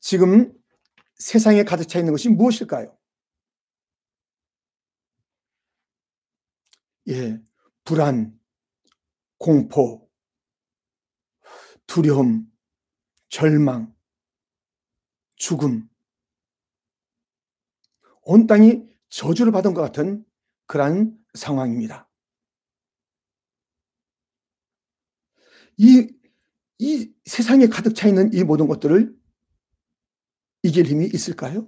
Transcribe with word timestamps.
지금 0.00 0.52
세상에 1.16 1.64
가득 1.64 1.88
차 1.88 1.98
있는 1.98 2.12
것이 2.12 2.28
무엇일까요? 2.28 2.96
예, 7.08 7.40
불안, 7.84 8.38
공포, 9.38 10.08
두려움, 11.86 12.46
절망, 13.30 13.94
죽음. 15.36 15.88
온 18.22 18.46
땅이 18.46 18.86
저주를 19.08 19.52
받은 19.52 19.72
것 19.72 19.80
같은 19.80 20.24
그러한 20.66 21.16
상황입니다. 21.32 22.10
이, 25.78 26.12
이 26.78 27.12
세상에 27.24 27.68
가득 27.68 27.94
차 27.94 28.08
있는 28.08 28.30
이 28.34 28.44
모든 28.44 28.66
것들을 28.66 29.17
이길 30.68 30.84
힘이 30.84 31.06
있을까요? 31.06 31.66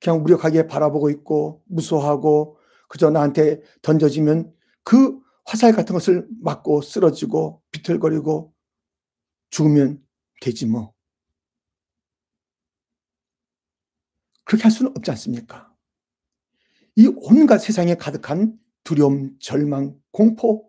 그냥 0.00 0.20
무력하게 0.22 0.66
바라보고 0.66 1.10
있고 1.10 1.62
무서워하고 1.66 2.58
그저 2.88 3.08
나한테 3.10 3.62
던져지면 3.82 4.52
그 4.82 5.20
화살 5.44 5.72
같은 5.72 5.92
것을 5.92 6.26
맞고 6.40 6.82
쓰러지고 6.82 7.62
비틀거리고 7.70 8.52
죽으면 9.50 10.04
되지 10.40 10.66
뭐. 10.66 10.92
그렇게 14.44 14.64
할 14.64 14.72
수는 14.72 14.92
없지 14.96 15.12
않습니까? 15.12 15.72
이 16.96 17.06
온갖 17.16 17.58
세상에 17.58 17.94
가득한 17.94 18.58
두려움, 18.82 19.38
절망, 19.38 19.96
공포, 20.10 20.68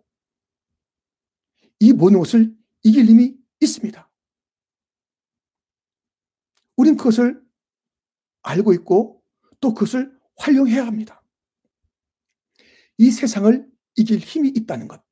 이 1.80 1.92
모든 1.92 2.20
것을 2.20 2.54
이길 2.84 3.06
힘이 3.06 3.36
있습니다. 3.60 4.03
우린 6.76 6.96
그것을 6.96 7.42
알고 8.42 8.72
있고 8.74 9.22
또 9.60 9.74
그것을 9.74 10.18
활용해야 10.36 10.86
합니다. 10.86 11.22
이 12.98 13.10
세상을 13.10 13.70
이길 13.96 14.18
힘이 14.18 14.50
있다는 14.50 14.88
것. 14.88 15.02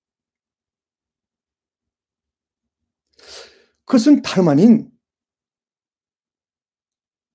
그것은 3.85 4.23
다름 4.23 4.49
아닌 4.49 4.91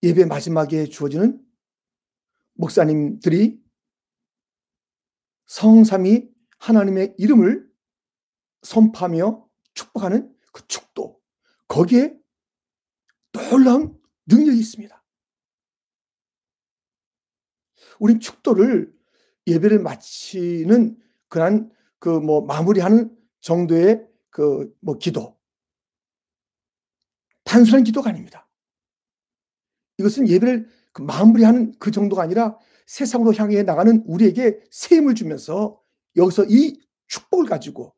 예배 0.04 0.26
마지막에 0.26 0.86
주어지는 0.86 1.44
목사님들이 2.54 3.62
성삼이 5.46 6.30
하나님의 6.60 7.16
이름을 7.18 7.68
선포하며 8.64 9.48
축복하는 9.74 10.36
그 10.52 10.68
축도. 10.68 11.22
거기에 11.68 12.18
놀라운 13.32 14.00
능력이 14.28 14.60
있습니다. 14.60 15.04
우린 18.00 18.20
축도를 18.20 18.94
예배를 19.48 19.80
마치는 19.80 20.98
그런 21.30 21.72
그 22.00 22.20
뭐 22.20 22.42
마무리하는 22.46 23.16
정도의 23.42 24.08
그 24.30 24.72
뭐 24.82 24.98
기도. 24.98 25.38
단순한 27.44 27.84
기도가 27.84 28.10
아닙니다. 28.10 28.48
이것은 29.98 30.28
예배를 30.28 30.70
그 30.92 31.02
마무리하는 31.02 31.74
그 31.80 31.92
정도가 31.92 32.22
아니라 32.22 32.58
세상으로 32.86 33.34
향해 33.34 33.64
나가는 33.64 34.04
우리에게 34.06 34.60
세임을 34.70 35.16
주면서 35.16 35.82
여기서 36.16 36.46
이 36.50 36.80
축복을 37.08 37.46
가지고 37.46 37.96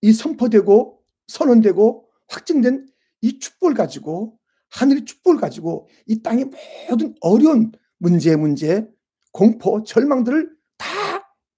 이 0.00 0.12
선포되고 0.12 1.02
선언되고 1.26 2.08
확증된 2.28 2.86
이 3.20 3.38
축복을 3.38 3.74
가지고 3.74 4.38
하늘의 4.74 5.04
축복을 5.04 5.40
가지고 5.40 5.88
이 6.06 6.20
땅의 6.20 6.50
모든 6.90 7.14
어려운 7.20 7.72
문제 7.98 8.36
문제 8.36 8.86
공포 9.32 9.82
절망들을 9.84 10.54
다 10.76 10.86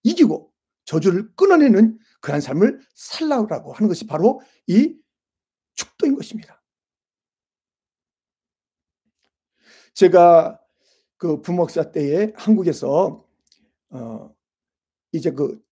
이기고 0.03 0.53
저주를 0.85 1.35
끊어내는 1.35 1.99
그러한 2.21 2.41
삶을 2.41 2.81
살라고 2.95 3.73
하는 3.73 3.89
것이 3.89 4.07
바로 4.07 4.41
이 4.67 4.95
축도인 5.75 6.15
것입니다. 6.15 6.63
제가 9.95 10.61
그 11.17 11.41
부목사 11.41 11.91
때에 11.91 12.33
한국에서 12.37 13.27
어 13.89 14.35
이제 15.13 15.31
그 15.31 15.65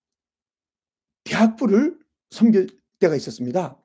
대학부를 1.25 1.99
섬길 2.31 2.69
때가 2.99 3.15
있었습니다. 3.17 3.79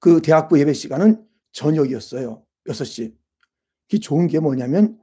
그 0.00 0.20
대학부 0.20 0.58
예배 0.58 0.72
시간은 0.72 1.29
저녁이었어요. 1.52 2.42
6시. 2.68 3.14
이 3.92 4.00
좋은 4.00 4.26
게 4.28 4.38
뭐냐면 4.40 4.98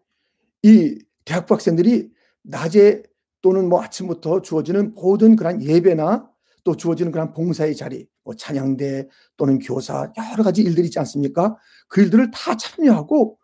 이 0.64 0.98
대학부 1.26 1.54
학생들이 1.56 2.10
낮에 2.44 3.04
또는 3.42 3.70
뭐 3.70 3.82
아침부터 3.84 4.42
주어지는 4.42 4.94
모든 4.96 5.36
그런 5.36 5.62
예배나 5.62 6.30
또 6.64 6.76
주어지는 6.76 7.12
그런 7.12 7.32
봉사의 7.34 7.76
자리, 7.76 8.08
뭐 8.24 8.36
찬양대 8.36 9.08
또는 9.38 9.60
교사 9.60 10.12
여러 10.34 10.44
가지 10.44 10.62
일들이 10.62 10.88
있지 10.88 11.00
않습니까? 11.00 11.58
그 11.88 12.02
일들을 12.02 12.32
다 12.32 12.56
참여하고 12.58 13.38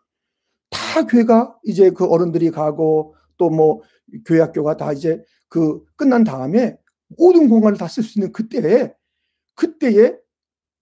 다 0.70 1.06
교회가 1.06 1.56
이제 1.64 1.90
그 1.90 2.04
어른들이 2.06 2.50
가고 2.50 3.14
또 3.36 3.50
뭐 3.50 3.80
교회 4.26 4.40
학교가 4.40 4.76
다 4.76 4.92
이제 4.92 5.22
그 5.48 5.84
끝난 5.96 6.24
다음에 6.24 6.76
모든 7.18 7.48
공간을 7.48 7.78
다 7.78 7.86
쓸 7.86 8.02
수 8.04 8.18
있는 8.18 8.32
그때에 8.32 8.92
그때에 9.54 10.16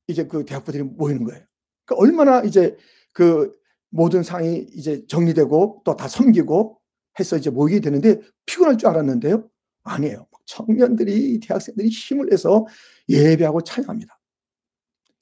이제 0.09 0.27
그 0.27 0.45
대학부들이 0.45 0.83
모이는 0.83 1.25
거예요. 1.25 1.45
그러니까 1.85 2.03
얼마나 2.03 2.43
이제 2.43 2.77
그 3.13 3.53
모든 3.91 4.23
상이 4.23 4.67
이제 4.75 5.05
정리되고 5.07 5.83
또 5.85 5.97
다 5.97 6.09
섬기고 6.09 6.79
해서 7.21 7.37
이제 7.37 7.51
모이게 7.51 7.81
되는데 7.81 8.21
피곤할 8.47 8.79
줄 8.79 8.89
알았는데요. 8.89 9.49
아니에요. 9.85 10.27
청년들이 10.47 11.41
대학생들이 11.41 11.89
힘을 11.89 12.27
내서 12.31 12.67
예배하고 13.09 13.63
찬양합니다. 13.63 14.19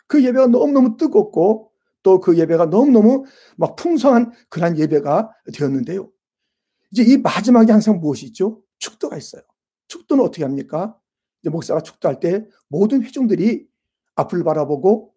그 0.06 0.22
예배가 0.24 0.46
너무너무 0.48 0.96
뜨겁고 0.96 1.70
또 2.02 2.20
그 2.20 2.38
예배가 2.38 2.66
너무너무 2.66 3.24
막 3.56 3.76
풍성한 3.76 4.32
그런 4.48 4.78
예배가 4.78 5.30
되었는데요. 5.54 6.10
이제 6.92 7.02
이 7.02 7.18
마지막에 7.18 7.70
항상 7.72 8.00
무엇이 8.00 8.26
있죠? 8.26 8.62
축도가 8.78 9.16
있어요. 9.16 9.42
축도는 9.88 10.24
어떻게 10.24 10.44
합니까? 10.44 10.96
목사가 11.44 11.80
축도할 11.82 12.20
때 12.20 12.46
모든 12.68 13.02
회중들이 13.02 13.66
앞을 14.14 14.44
바라보고 14.44 15.09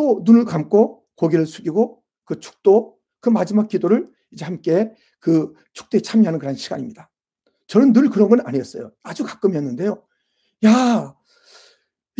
또 0.00 0.22
눈을 0.24 0.46
감고 0.46 1.04
고개를 1.16 1.44
숙이고 1.44 2.02
그 2.24 2.40
축도 2.40 2.96
그 3.20 3.28
마지막 3.28 3.68
기도를 3.68 4.08
이제 4.30 4.46
함께 4.46 4.94
그 5.18 5.52
축도에 5.74 6.00
참여하는 6.00 6.38
그런 6.38 6.54
시간입니다. 6.54 7.10
저는 7.66 7.92
늘 7.92 8.08
그런 8.08 8.30
건 8.30 8.40
아니었어요. 8.40 8.92
아주 9.02 9.24
가끔이었는데요. 9.24 10.02
야, 10.64 11.14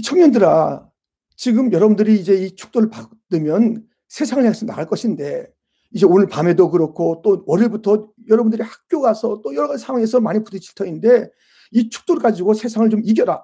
청년들아, 0.05 0.91
지금 1.37 1.73
여러분들이 1.73 2.21
이제 2.21 2.35
이 2.35 2.55
축도를 2.55 2.91
받으면 2.91 3.89
세상을 4.09 4.45
향해서 4.45 4.67
나갈 4.67 4.85
것인데, 4.85 5.51
이제 5.93 6.05
오늘 6.05 6.27
밤에도 6.27 6.71
그렇고 6.71 7.23
또 7.25 7.43
월요일부터 7.47 8.11
여러분들이 8.29 8.63
학교 8.63 9.01
가서 9.01 9.41
또 9.43 9.55
여러 9.55 9.69
가지 9.69 9.83
상황에서 9.83 10.21
많이 10.21 10.45
부딪힐 10.45 10.75
터인데, 10.75 11.31
이 11.71 11.89
축도를 11.89 12.21
가지고 12.21 12.53
세상을 12.53 12.91
좀 12.91 13.01
이겨라 13.03 13.43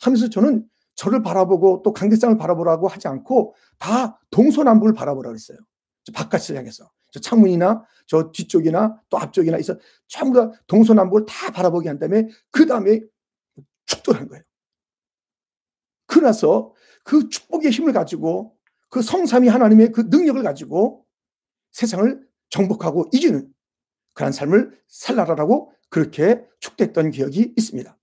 하면서 0.00 0.30
저는 0.30 0.68
저를 0.94 1.22
바라보고 1.22 1.82
또 1.82 1.92
강대상을 1.92 2.36
바라보라고 2.36 2.88
하지 2.88 3.08
않고 3.08 3.54
다 3.78 4.20
동서남북을 4.30 4.94
바라보라 4.94 5.28
그랬어요. 5.28 5.58
바깥을 6.14 6.56
향해서. 6.56 6.90
저 7.10 7.20
창문이나 7.20 7.84
저 8.06 8.30
뒤쪽이나 8.32 9.00
또 9.08 9.18
앞쪽이나 9.18 9.58
있어 9.58 9.76
전부 10.08 10.38
다 10.38 10.58
동서남북을 10.66 11.26
다 11.26 11.50
바라보게 11.50 11.88
한 11.88 11.98
다음에 11.98 12.28
그 12.50 12.66
다음에 12.66 13.00
축도를 13.86 14.20
한 14.20 14.28
거예요. 14.28 14.42
그러나서 16.06 16.72
그 17.04 17.28
축복의 17.28 17.70
힘을 17.70 17.92
가지고 17.92 18.56
그 18.88 19.02
성삼이 19.02 19.48
하나님의 19.48 19.92
그 19.92 20.02
능력을 20.02 20.42
가지고 20.42 21.06
세상을 21.72 22.26
정복하고 22.50 23.08
이기는 23.12 23.52
그런 24.14 24.32
삶을 24.32 24.78
살라라라고 24.88 25.72
그렇게 25.88 26.44
축됐던 26.60 27.10
기억이 27.10 27.54
있습니다. 27.56 27.98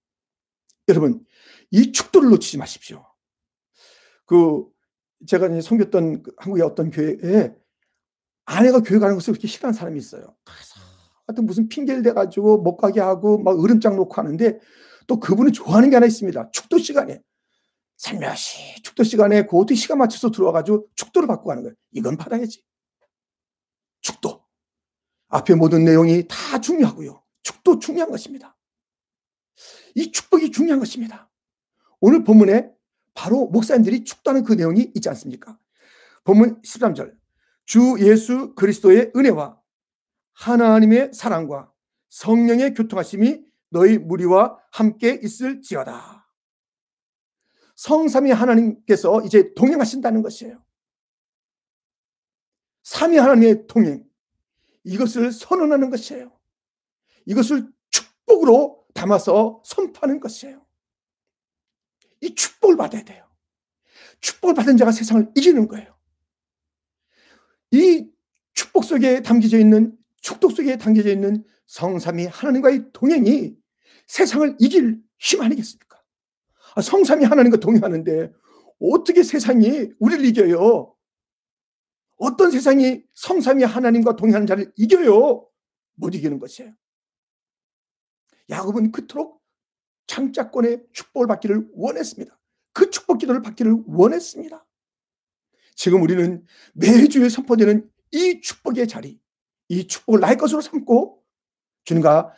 여러분, 0.87 1.23
이 1.71 1.91
축도를 1.91 2.29
놓치지 2.29 2.57
마십시오. 2.57 3.05
그 4.25 4.65
제가 5.27 5.47
이제 5.47 5.61
섬겼던 5.61 6.23
그 6.23 6.31
한국의 6.37 6.63
어떤 6.63 6.91
교회에 6.91 7.53
아내가 8.45 8.79
교회 8.81 8.99
가는 8.99 9.15
것을 9.15 9.33
그렇게 9.33 9.47
싫어하는 9.47 9.77
사람이 9.77 9.99
있어요. 9.99 10.35
하여튼 11.27 11.45
무슨 11.45 11.69
핑계를 11.69 12.01
대가지고 12.01 12.59
못 12.59 12.77
가게 12.77 12.99
하고 12.99 13.37
막 13.37 13.63
으름장 13.63 13.95
놓고 13.95 14.13
하는데 14.15 14.59
또 15.07 15.19
그분은 15.19 15.53
좋아하는 15.53 15.89
게 15.89 15.95
하나 15.95 16.07
있습니다. 16.07 16.51
축도 16.51 16.79
시간에. 16.79 17.21
살며시 17.97 18.81
축도 18.81 19.03
시간에 19.03 19.45
그 19.45 19.57
어떻게 19.57 19.75
시간 19.75 19.97
맞춰서 19.97 20.31
들어와가지고 20.31 20.87
축도를 20.95 21.27
받고 21.27 21.49
가는 21.49 21.63
거예요. 21.63 21.75
이건 21.91 22.17
받아야지. 22.17 22.63
축도. 24.01 24.43
앞에 25.27 25.53
모든 25.53 25.83
내용이 25.83 26.25
다 26.27 26.59
중요하고요. 26.59 27.21
축도 27.43 27.79
중요한 27.79 28.09
것입니다. 28.09 28.57
이 29.95 30.11
축복이 30.11 30.51
중요한 30.51 30.79
것입니다. 30.79 31.28
오늘 31.99 32.23
본문에 32.23 32.71
바로 33.13 33.47
목사님들이 33.47 34.03
축도하는 34.03 34.43
그 34.43 34.53
내용이 34.53 34.91
있지 34.95 35.09
않습니까? 35.09 35.57
본문 36.23 36.61
13절. 36.61 37.17
주 37.65 37.97
예수 37.99 38.55
그리스도의 38.55 39.11
은혜와 39.15 39.59
하나님의 40.33 41.11
사랑과 41.13 41.71
성령의 42.09 42.73
교통하심이 42.73 43.45
너희 43.69 43.97
무리와 43.97 44.57
함께 44.71 45.19
있을지어다. 45.21 46.27
성삼위 47.75 48.31
하나님께서 48.31 49.21
이제 49.23 49.53
동행하신다는 49.53 50.21
것이에요. 50.21 50.63
삼위 52.83 53.17
하나님의 53.17 53.67
동행. 53.67 54.03
이것을 54.83 55.31
선언하는 55.31 55.89
것이에요. 55.89 56.31
이것을 57.25 57.71
축복으로 57.91 58.85
담아서 58.93 59.61
선포하는 59.63 60.19
것이에요. 60.19 60.65
이 62.21 62.35
축복을 62.35 62.77
받아야 62.77 63.03
돼요. 63.03 63.25
축복을 64.21 64.55
받은 64.55 64.77
자가 64.77 64.91
세상을 64.91 65.31
이기는 65.35 65.67
거예요. 65.67 65.95
이 67.71 68.09
축복 68.53 68.83
속에 68.83 69.21
담겨져 69.21 69.57
있는 69.57 69.97
축복 70.21 70.51
속에 70.51 70.77
담겨져 70.77 71.09
있는 71.11 71.43
성삼위 71.67 72.25
하나님과의 72.25 72.91
동행이 72.91 73.55
세상을 74.07 74.57
이길 74.59 75.01
힘 75.19 75.41
아니겠습니까? 75.41 76.01
아, 76.75 76.81
성삼위 76.81 77.25
하나님과 77.25 77.57
동행하는데 77.57 78.31
어떻게 78.79 79.23
세상이 79.23 79.91
우리를 79.99 80.25
이겨요? 80.25 80.95
어떤 82.17 82.51
세상이 82.51 83.03
성삼위 83.13 83.63
하나님과 83.63 84.15
동행하는 84.15 84.47
자를 84.47 84.71
이겨요? 84.75 85.47
못 85.95 86.15
이기는 86.15 86.39
것이에요. 86.39 86.73
야곱은 88.49 88.91
그토록 88.91 89.38
장자권의 90.09 90.87
축복을 90.91 91.27
받기를 91.27 91.69
원했습니다. 91.73 92.37
그 92.73 92.89
축복 92.89 93.19
기도를 93.19 93.41
받기를 93.43 93.83
원했습니다. 93.85 94.65
지금 95.75 96.01
우리는 96.01 96.43
매주에 96.73 97.29
선포되는 97.29 97.89
이 98.11 98.41
축복의 98.41 98.87
자리, 98.87 99.21
이 99.69 99.87
축복을 99.87 100.19
나의 100.19 100.37
것으로 100.37 100.61
삼고 100.61 101.23
주님과 101.85 102.33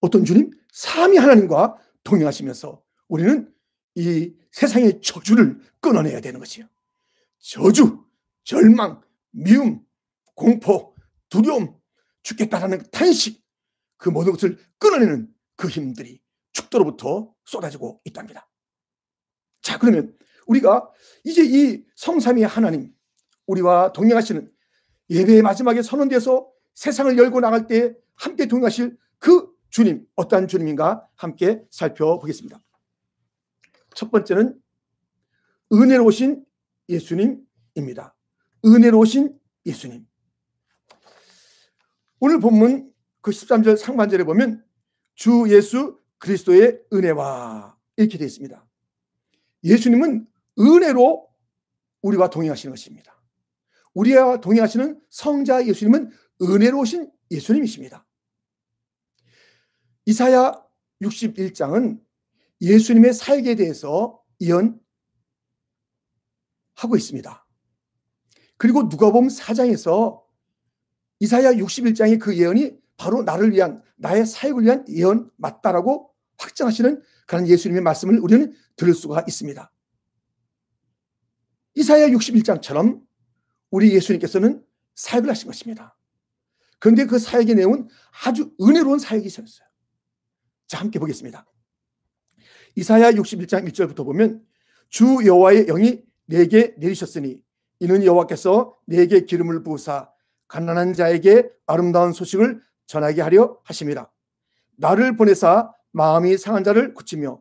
어떤 0.00 0.24
주님? 0.24 0.50
삼위 0.72 1.16
하나님과 1.16 1.76
동행하시면서 2.04 2.82
우리는 3.08 3.52
이 3.94 4.34
세상의 4.52 5.00
저주를 5.00 5.60
끊어내야 5.80 6.20
되는 6.20 6.38
것이요. 6.38 6.66
저주, 7.38 8.04
절망, 8.44 9.00
미움, 9.30 9.84
공포, 10.34 10.94
두려움, 11.30 11.74
죽겠다라는 12.22 12.82
탄식, 12.90 13.42
그 13.96 14.10
모든 14.10 14.32
것을 14.32 14.58
끊어내는 14.78 15.32
그 15.56 15.68
힘들이 15.68 16.20
축도로부터 16.72 17.32
쏟아지고 17.44 18.00
있답니다. 18.04 18.48
자, 19.60 19.78
그러면 19.78 20.16
우리가 20.46 20.90
이제 21.24 21.42
이 21.44 21.84
성삼위 21.96 22.42
하나님, 22.42 22.92
우리와 23.46 23.92
동행하시는 23.92 24.50
예배의 25.10 25.42
마지막에 25.42 25.82
선언돼서 25.82 26.50
세상을 26.74 27.16
열고 27.18 27.40
나갈 27.40 27.66
때 27.66 27.94
함께 28.14 28.46
동행하실 28.46 28.96
그 29.18 29.52
주님, 29.70 30.06
어떠한 30.16 30.48
주님인가 30.48 31.06
함께 31.14 31.62
살펴보겠습니다. 31.70 32.58
첫 33.94 34.10
번째는 34.10 34.58
은혜로우신 35.72 36.44
예수님입니다. 36.88 38.16
은혜로우신 38.64 39.38
예수님. 39.66 40.06
오늘 42.20 42.40
본문 42.40 42.92
그 43.20 43.30
13절 43.30 43.76
상반절에 43.76 44.24
보면 44.24 44.64
주 45.14 45.44
예수 45.48 46.01
그리스도의 46.22 46.80
은혜와 46.92 47.76
이렇게 47.96 48.16
되어 48.16 48.26
있습니다. 48.26 48.64
예수님은 49.64 50.26
은혜로 50.56 51.28
우리와 52.02 52.30
동행하시는 52.30 52.72
것입니다. 52.72 53.20
우리와 53.94 54.40
동행하시는 54.40 55.00
성자 55.10 55.66
예수님은 55.66 56.12
은혜로우신 56.40 57.10
예수님이십니다. 57.30 58.06
이사야 60.06 60.64
61장은 61.02 62.00
예수님의 62.60 63.14
사역에 63.14 63.56
대해서 63.56 64.22
예언하고 64.40 64.78
있습니다. 66.96 67.46
그리고 68.58 68.84
누가복음 68.84 69.26
4장에서 69.26 70.22
이사야 71.18 71.54
61장의 71.54 72.20
그 72.20 72.36
예언이 72.38 72.78
바로 72.96 73.22
나를 73.24 73.50
위한 73.52 73.82
나의 73.96 74.24
사역을 74.24 74.62
위한 74.62 74.84
예언 74.88 75.28
맞다라고 75.36 76.11
확정하시는 76.42 77.02
그런 77.26 77.46
예수님의 77.46 77.82
말씀을 77.82 78.18
우리는 78.18 78.54
들을 78.76 78.94
수가 78.94 79.24
있습니다. 79.26 79.72
이사야 81.74 82.08
61장처럼 82.08 83.02
우리 83.70 83.94
예수님께서는 83.94 84.64
사역을 84.94 85.30
하신 85.30 85.46
것입니다. 85.46 85.96
그런데 86.78 87.06
그 87.06 87.18
사역의 87.18 87.54
내용은 87.54 87.88
아주 88.24 88.52
은혜로운 88.60 88.98
사역이셨어요. 88.98 89.66
자, 90.66 90.80
함께 90.80 90.98
보겠습니다. 90.98 91.46
이사야 92.76 93.12
61장 93.12 93.68
1절부터 93.70 94.04
보면 94.04 94.44
주 94.88 95.20
여호와의 95.24 95.66
영이 95.66 96.02
내게 96.26 96.74
내리셨으니 96.78 97.40
이는 97.80 98.04
여호와께서 98.04 98.76
내게 98.86 99.24
기름을 99.24 99.62
부으사 99.62 100.10
가난한 100.48 100.94
자에게 100.94 101.48
아름다운 101.66 102.12
소식을 102.12 102.60
전하게 102.86 103.22
하려 103.22 103.58
하심이라. 103.64 104.10
나를 104.76 105.16
보내사 105.16 105.72
마음이 105.92 106.36
상한 106.38 106.64
자를 106.64 106.94
고치며 106.94 107.40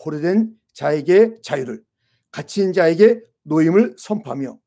포로된 0.00 0.54
자에게 0.72 1.40
자유를 1.42 1.82
갇힌 2.30 2.72
자에게 2.72 3.22
노임을 3.44 3.96
선포하며 3.98 4.58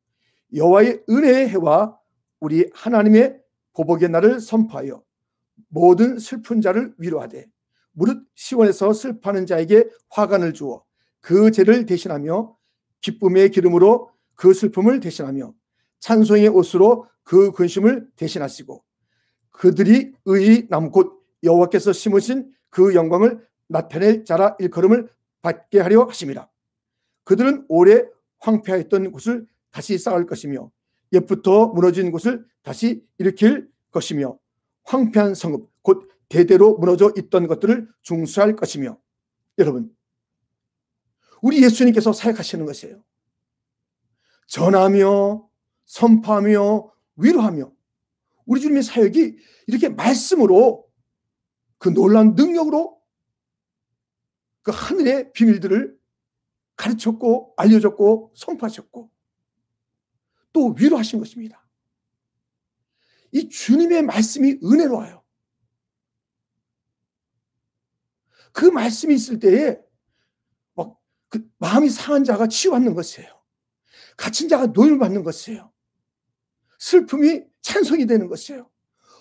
여호와의 0.55 1.03
은혜의 1.09 1.49
해와 1.49 1.97
우리 2.39 2.69
하나님의 2.73 3.39
보복의 3.73 4.09
날을 4.09 4.39
선포하여 4.39 5.03
모든 5.67 6.17
슬픈 6.17 6.61
자를 6.61 6.93
위로하되 6.97 7.45
무릇 7.91 8.23
시원에서 8.35 8.93
슬퍼하는 8.93 9.45
자에게 9.45 9.87
화관을 10.09 10.53
주어 10.53 10.83
그 11.21 11.51
죄를 11.51 11.85
대신하며 11.85 12.57
기쁨의 13.01 13.51
기름으로 13.51 14.09
그 14.35 14.53
슬픔을 14.53 14.99
대신하며 14.99 15.53
찬송의 15.99 16.47
옷으로 16.47 17.05
그 17.23 17.51
근심을 17.51 18.09
대신하시고 18.15 18.83
그들이 19.51 20.13
의의 20.25 20.67
남곧 20.69 21.21
여호와께서 21.43 21.93
심으신 21.93 22.51
그 22.69 22.95
영광을 22.95 23.45
나타낼 23.67 24.25
자라 24.25 24.55
일컬음을 24.59 25.09
받게 25.41 25.79
하려 25.79 26.05
하심이라. 26.05 26.49
그들은 27.23 27.65
오래 27.69 28.03
황폐하였던 28.39 29.11
곳을 29.11 29.47
다시 29.71 29.97
쌓을 29.97 30.25
것이며 30.25 30.71
옛부터 31.13 31.67
무너진 31.67 32.11
곳을 32.11 32.45
다시 32.63 33.05
일으킬 33.17 33.69
것이며 33.91 34.37
황폐한 34.83 35.35
성읍 35.35 35.69
곧 35.81 36.09
대대로 36.27 36.77
무너져 36.77 37.11
있던 37.17 37.47
것들을 37.47 37.87
중수할 38.01 38.55
것이며 38.55 38.97
여러분 39.57 39.95
우리 41.41 41.63
예수님께서 41.63 42.13
사역하시는 42.13 42.65
것이에요. 42.65 43.03
전하며 44.47 45.47
선포하며 45.85 46.91
위로하며 47.15 47.71
우리 48.45 48.61
주님의 48.61 48.83
사역이 48.83 49.37
이렇게 49.67 49.89
말씀으로 49.89 50.88
그 51.79 51.89
놀라운 51.89 52.35
능력으로 52.35 53.01
그 54.61 54.71
하늘의 54.71 55.33
비밀들을 55.33 55.97
가르쳤고 56.75 57.55
알려줬고 57.57 58.33
선포하셨고 58.35 59.11
또 60.53 60.75
위로하신 60.77 61.19
것입니다. 61.19 61.67
이 63.31 63.49
주님의 63.49 64.03
말씀이 64.03 64.59
은혜로워요. 64.63 65.23
그 68.51 68.65
말씀이 68.65 69.15
있을 69.15 69.39
때에 69.39 69.79
막 70.75 70.99
그 71.29 71.47
마음이 71.59 71.89
상한 71.89 72.23
자가 72.23 72.47
치유받는 72.47 72.95
것이에요. 72.95 73.29
갇힌 74.17 74.49
자가 74.49 74.67
노임을 74.67 74.99
받는 74.99 75.23
것이에요. 75.23 75.71
슬픔이 76.79 77.43
찬송이 77.61 78.05
되는 78.05 78.27
것이에요. 78.27 78.69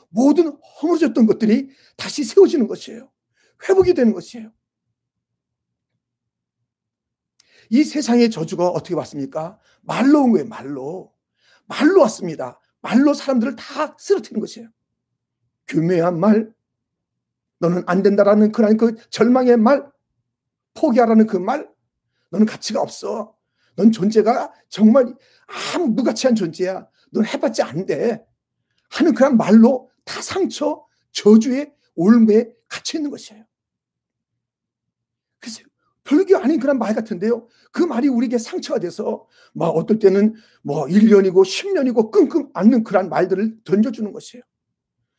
모든 0.08 0.48
허물어졌던 0.48 1.26
것들이 1.26 1.70
다시 1.96 2.24
세워지는 2.24 2.66
것이에요. 2.66 3.10
회복이 3.68 3.94
되는 3.94 4.12
것이에요. 4.12 4.52
이 7.70 7.84
세상의 7.84 8.30
저주가 8.30 8.68
어떻게 8.68 8.94
왔습니까? 8.94 9.58
말로 9.82 10.22
온 10.22 10.32
거예요, 10.32 10.46
말로. 10.46 11.12
말로 11.66 12.00
왔습니다. 12.02 12.58
말로 12.80 13.12
사람들을 13.12 13.56
다 13.56 13.94
쓰러뜨리는 13.98 14.40
것이에요. 14.40 14.68
교묘한 15.66 16.18
말, 16.18 16.52
너는 17.58 17.82
안 17.86 18.02
된다라는 18.02 18.52
그런 18.52 18.76
그 18.76 18.94
절망의 19.10 19.58
말, 19.58 19.90
포기하라는 20.74 21.26
그 21.26 21.36
말, 21.36 21.68
너는 22.30 22.46
가치가 22.46 22.80
없어. 22.80 23.36
넌 23.76 23.92
존재가 23.92 24.52
정말 24.68 25.14
아무 25.74 25.88
무가치한 25.88 26.34
존재야. 26.34 26.88
넌 27.10 27.24
해봤지 27.24 27.62
안 27.62 27.86
돼. 27.86 28.24
하는 28.90 29.14
그런 29.14 29.36
말로 29.36 29.90
다 30.08 30.22
상처, 30.22 30.84
저주의 31.12 31.72
올무에 31.94 32.50
갇혀 32.68 32.98
있는 32.98 33.10
것이에요. 33.10 33.44
그래서 35.38 35.60
별게 36.02 36.34
아닌 36.34 36.58
그런 36.58 36.78
말 36.78 36.94
같은데요. 36.94 37.46
그 37.70 37.82
말이 37.82 38.08
우리에게 38.08 38.38
상처가 38.38 38.80
돼서 38.80 39.26
막 39.52 39.68
어떨 39.68 39.98
때는 39.98 40.34
뭐 40.62 40.86
1년이고 40.86 41.34
10년이고 41.34 42.10
끙끙 42.10 42.50
앓는 42.54 42.84
그런 42.84 43.08
말들을 43.10 43.58
던져주는 43.64 44.10
것이에요. 44.12 44.42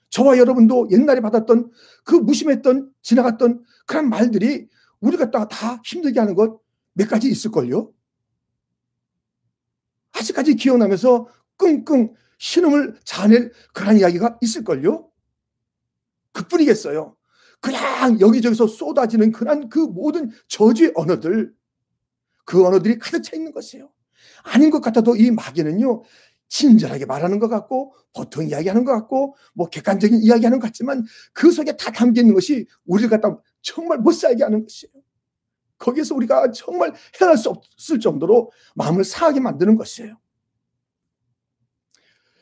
저와 0.10 0.40
여러분도 0.40 0.90
옛날에 0.92 1.22
받았던 1.22 1.70
그 2.04 2.16
무심했던 2.16 2.92
지나갔던 3.04 3.64
그런 3.86 4.10
말들이 4.10 4.68
우리 5.00 5.18
갖다가 5.18 5.48
다 5.48 5.82
힘들게 5.86 6.20
하는 6.20 6.34
것 6.34 6.60
몇 7.00 7.08
가지 7.08 7.30
있을걸요. 7.30 7.94
아직까지 10.12 10.56
기억나면서 10.56 11.28
끙끙 11.56 12.14
신음을 12.40 12.96
자낼 13.04 13.52
그런 13.74 13.98
이야기가 13.98 14.40
있을걸요. 14.42 15.10
그뿐이겠어요. 16.32 17.16
그냥 17.62 18.20
여기저기서 18.20 18.68
쏟아지는 18.68 19.32
그런 19.32 19.70
그 19.70 19.80
모든 19.80 20.32
저주의 20.48 20.92
언어들, 20.96 21.54
그 22.46 22.66
언어들이 22.66 22.98
가득 22.98 23.22
차 23.22 23.36
있는 23.36 23.52
것이에요. 23.52 23.92
아닌 24.44 24.70
것 24.70 24.82
같아도 24.82 25.16
이 25.16 25.30
마귀는요, 25.32 26.04
친절하게 26.48 27.06
말하는 27.06 27.40
것 27.40 27.50
같고, 27.50 27.94
보통 28.14 28.48
이야기하는 28.48 28.86
것 28.86 28.94
같고, 28.94 29.36
뭐 29.54 29.70
객관적인 29.70 30.20
이야기하는 30.24 30.60
것 30.60 30.68
같지만, 30.68 31.06
그 31.34 31.52
속에 31.52 31.76
다 31.76 31.92
담겨 31.92 32.22
있는 32.22 32.34
것이 32.34 32.66
우리를 32.86 33.10
갖다 33.10 33.38
정말 33.62 34.00
못 34.00 34.14
살게 34.14 34.44
하는 34.44 34.64
것이에요. 34.64 34.94
거기에서 35.78 36.16
우리가 36.16 36.52
정말 36.52 36.94
헤어날 37.20 37.38
수 37.38 37.50
없을 37.50 38.00
정도로 38.00 38.52
마음을 38.76 39.04
상하게 39.04 39.42
만드는 39.42 39.76
것이에요. 39.76 40.18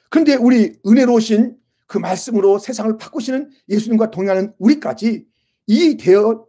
그런데 0.09 0.35
우리 0.35 0.79
은혜로우신 0.85 1.57
그 1.87 1.97
말씀으로 1.97 2.59
세상을 2.59 2.97
바꾸시는 2.97 3.49
예수님과 3.69 4.11
동행하는 4.11 4.53
우리까지 4.59 5.25
이 5.67 5.97
대열 5.97 6.43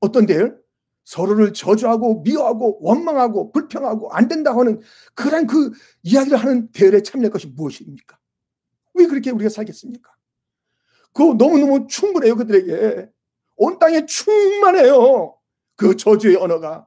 어떤 0.00 0.26
대열 0.26 0.58
서로를 1.04 1.54
저주하고 1.54 2.20
미워하고 2.20 2.80
원망하고 2.82 3.52
불평하고 3.52 4.12
안 4.12 4.28
된다고 4.28 4.60
하는 4.60 4.80
그런 5.14 5.46
그 5.46 5.72
이야기를 6.02 6.36
하는 6.36 6.70
대열에 6.70 7.02
참여할 7.02 7.30
것이 7.30 7.46
무엇입니까? 7.46 8.18
왜 8.94 9.06
그렇게 9.06 9.30
우리가 9.30 9.48
살겠습니까? 9.48 10.12
그거 11.14 11.34
너무너무 11.34 11.86
충분해요 11.86 12.36
그들에게 12.36 13.10
온 13.56 13.78
땅에 13.78 14.04
충만해요 14.04 15.34
그 15.76 15.96
저주의 15.96 16.36
언어가 16.36 16.86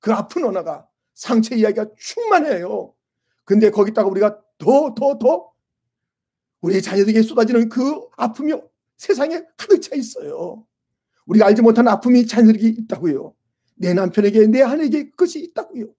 그 0.00 0.12
아픈 0.12 0.44
언어가 0.44 0.88
상처 1.14 1.54
이야기가 1.54 1.86
충만해요 1.96 2.94
근데 3.44 3.70
거기다가 3.70 4.08
우리가 4.08 4.40
더 4.58 4.94
더, 4.94 5.18
더 5.18 5.51
우리 6.62 6.80
자녀들에게 6.80 7.22
쏟아지는 7.22 7.68
그 7.68 8.00
아픔이 8.16 8.54
세상에 8.96 9.42
가득 9.56 9.80
차 9.82 9.94
있어요. 9.96 10.64
우리가 11.26 11.46
알지 11.46 11.60
못한 11.60 11.86
아픔이 11.88 12.26
자녀들에게 12.26 12.68
있다고요. 12.82 13.34
내 13.74 13.92
남편에게, 13.94 14.46
내 14.46 14.62
아내에게 14.62 15.10
그것이 15.10 15.40
있다고요. 15.40 15.92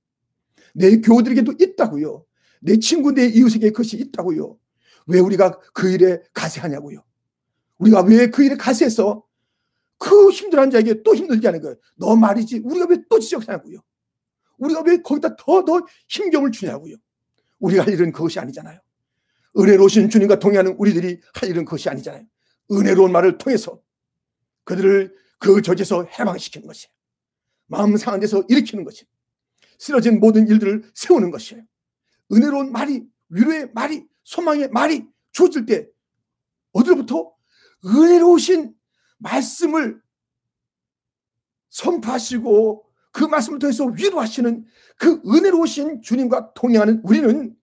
내 0.74 0.98
교우들에게도 1.02 1.54
있다고요. 1.60 2.26
내 2.62 2.80
친구, 2.80 3.12
내 3.12 3.28
이웃에게 3.28 3.70
그것이 3.72 3.98
있다고요. 3.98 4.58
왜 5.08 5.20
우리가 5.20 5.60
그 5.74 5.90
일에 5.92 6.22
가세하냐고요. 6.34 7.04
우리가 7.78 8.02
왜 8.04 8.28
그 8.28 8.44
일에 8.44 8.56
가세해서 8.56 9.24
그 9.98 10.30
힘들어하는 10.32 10.72
자에게 10.72 11.04
또 11.04 11.14
힘들게 11.14 11.46
하는 11.48 11.62
거예요. 11.62 11.76
너 11.98 12.16
말이지. 12.16 12.62
우리가 12.64 12.88
왜 12.90 12.98
또 13.10 13.20
지적하냐고요. 13.20 13.80
우리가 14.58 14.82
왜 14.82 15.02
거기다 15.02 15.36
더, 15.36 15.66
더 15.66 15.82
힘겨움을 16.08 16.52
주냐고요. 16.52 16.96
우리가 17.60 17.84
할 17.84 17.94
일은 17.94 18.14
그것이 18.14 18.40
아니잖아요. 18.40 18.80
은혜로우신 19.58 20.10
주님과 20.10 20.40
동의하는 20.40 20.76
우리들이 20.78 21.20
할 21.34 21.50
일은 21.50 21.66
그것이 21.66 21.90
아니잖아요. 21.90 22.26
은혜로운 22.72 23.12
말을 23.12 23.38
통해서 23.38 23.80
그들을 24.64 25.14
그 25.40 25.62
저지에서 25.62 26.06
해방시키는 26.06 26.68
것이에요. 26.68 26.92
마음 27.68 27.96
상한 27.98 28.20
데서 28.20 28.44
일으키는 28.48 28.84
것이에요. 28.84 29.06
쓰러진 29.78 30.20
모든 30.20 30.48
일들을 30.48 30.90
세우는 30.94 31.32
것이에요. 31.32 31.64
은혜로운 32.32 32.72
말이 32.72 33.04
위로의 33.30 33.72
말이 33.74 34.08
소망의 34.24 34.70
말이 34.70 35.06
주어질 35.32 35.66
때 35.66 35.88
어디로부터 36.72 37.34
은혜로우신 37.86 38.74
말씀을 39.18 40.02
선포하시고 41.70 42.86
그 43.12 43.24
말씀을 43.26 43.60
통해서 43.60 43.86
위로하시는 43.86 44.66
그 44.98 45.22
은혜로우신 45.26 46.02
주님과 46.02 46.54
동행하는 46.54 47.02
우리는 47.04 47.56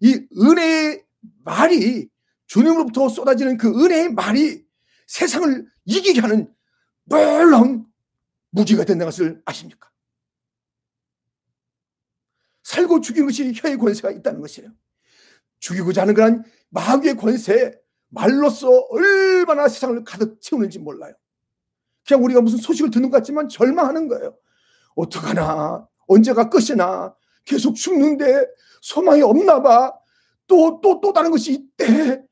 이 0.00 0.26
은혜의 0.36 1.01
말이 1.44 2.08
주님으로부터 2.46 3.08
쏟아지는 3.08 3.56
그 3.56 3.68
은혜의 3.84 4.12
말이 4.12 4.64
세상을 5.06 5.66
이기게 5.84 6.20
하는 6.20 6.52
놀라운 7.04 7.86
무기가 8.50 8.84
된다는 8.84 9.06
것을 9.06 9.42
아십니까? 9.44 9.90
살고 12.62 13.00
죽이는 13.00 13.26
것이 13.26 13.52
혀의 13.54 13.76
권세가 13.78 14.10
있다는 14.10 14.40
것이에요. 14.40 14.70
죽이고자 15.58 16.02
하는 16.02 16.14
그런 16.14 16.44
마귀의 16.70 17.16
권세, 17.16 17.72
말로써 18.08 18.68
얼마나 18.90 19.68
세상을 19.68 20.04
가득 20.04 20.40
채우는지 20.40 20.78
몰라요. 20.78 21.14
그냥 22.06 22.24
우리가 22.24 22.40
무슨 22.40 22.58
소식을 22.58 22.90
듣는 22.90 23.10
것 23.10 23.18
같지만 23.18 23.48
절망하는 23.48 24.08
거예요. 24.08 24.36
어떡하나, 24.94 25.88
언제가 26.06 26.50
끝이나, 26.50 27.14
계속 27.44 27.74
죽는데 27.74 28.46
소망이 28.80 29.22
없나 29.22 29.62
봐. 29.62 29.92
또, 30.52 30.80
또, 30.82 31.00
또 31.00 31.12
다른 31.14 31.30
것이 31.30 31.52
있대. 31.52 32.22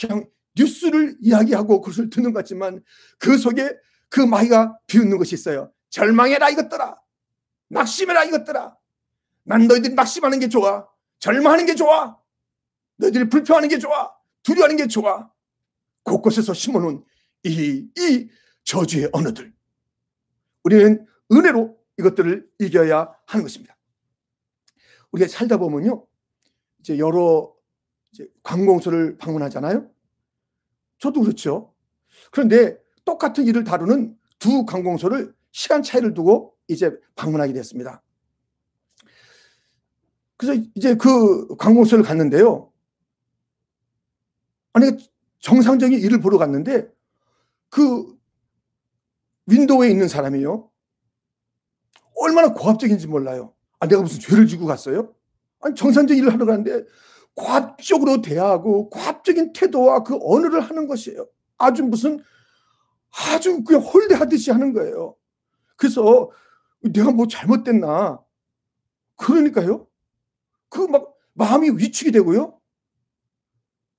그냥 0.00 0.26
뉴스를 0.56 1.18
이야기하고 1.20 1.82
그것을 1.82 2.08
듣는 2.08 2.32
것 2.32 2.38
같지만 2.38 2.82
그 3.18 3.36
속에 3.36 3.76
그 4.08 4.20
마이가 4.20 4.78
비웃는 4.86 5.18
것이 5.18 5.34
있어요. 5.34 5.70
절망해라 5.90 6.48
이것들아. 6.48 6.98
낙심해라 7.68 8.24
이것들아. 8.24 8.74
난 9.42 9.66
너희들이 9.66 9.92
낙심하는 9.94 10.38
게 10.38 10.48
좋아. 10.48 10.88
절망하는 11.18 11.66
게 11.66 11.74
좋아. 11.74 12.16
너희들이 12.96 13.28
불평하는 13.28 13.68
게 13.68 13.78
좋아. 13.78 14.10
두려워하는 14.42 14.76
게 14.76 14.86
좋아. 14.86 15.30
곳곳에서 16.02 16.54
심어놓은 16.54 17.04
이, 17.42 17.88
이 17.98 18.28
저주의 18.64 19.10
언어들. 19.12 19.52
우리는 20.62 21.06
은혜로 21.30 21.76
이것들을 21.98 22.48
이겨야 22.58 23.14
하는 23.26 23.44
것입니다. 23.44 23.76
우리가 25.12 25.28
살다 25.28 25.58
보면요. 25.58 26.06
이제 26.84 26.98
여러 26.98 27.50
이제 28.12 28.28
관공서를 28.42 29.16
방문하잖아요. 29.16 29.90
저도 30.98 31.22
그렇죠. 31.22 31.74
그런데 32.30 32.78
똑같은 33.06 33.46
일을 33.46 33.64
다루는 33.64 34.18
두 34.38 34.66
관공서를 34.66 35.34
시간 35.50 35.82
차이를 35.82 36.12
두고 36.12 36.54
이제 36.68 36.92
방문하게 37.16 37.54
됐습니다. 37.54 38.02
그래서 40.36 40.62
이제 40.74 40.94
그 40.94 41.56
관공서를 41.56 42.04
갔는데요. 42.04 42.70
아니 44.74 44.90
정상적인 45.38 45.98
일을 45.98 46.20
보러 46.20 46.36
갔는데 46.36 46.92
그 47.70 48.14
윈도우에 49.46 49.88
있는 49.88 50.06
사람이요. 50.06 50.70
얼마나 52.16 52.52
고압적인지 52.52 53.06
몰라요. 53.06 53.54
아, 53.80 53.86
내가 53.86 54.02
무슨 54.02 54.20
죄를 54.20 54.46
지고 54.46 54.66
갔어요? 54.66 55.14
아니 55.64 55.74
정상적인 55.74 56.22
일을 56.22 56.32
하러 56.32 56.46
가는데 56.46 56.84
과학적으로 57.34 58.22
대하고 58.22 58.90
과학적인 58.90 59.52
태도와 59.54 60.04
그 60.04 60.18
언어를 60.22 60.60
하는 60.60 60.86
것이에요. 60.86 61.26
아주 61.58 61.82
무슨 61.82 62.22
아주 63.32 63.64
그냥 63.64 63.82
홀대하듯이 63.82 64.50
하는 64.50 64.72
거예요. 64.72 65.16
그래서 65.76 66.30
내가 66.82 67.10
뭐 67.10 67.26
잘못됐나? 67.26 68.20
그러니까요. 69.16 69.88
그 70.68 70.86
막 70.86 71.14
마음이 71.34 71.70
위축이 71.70 72.12
되고요. 72.12 72.60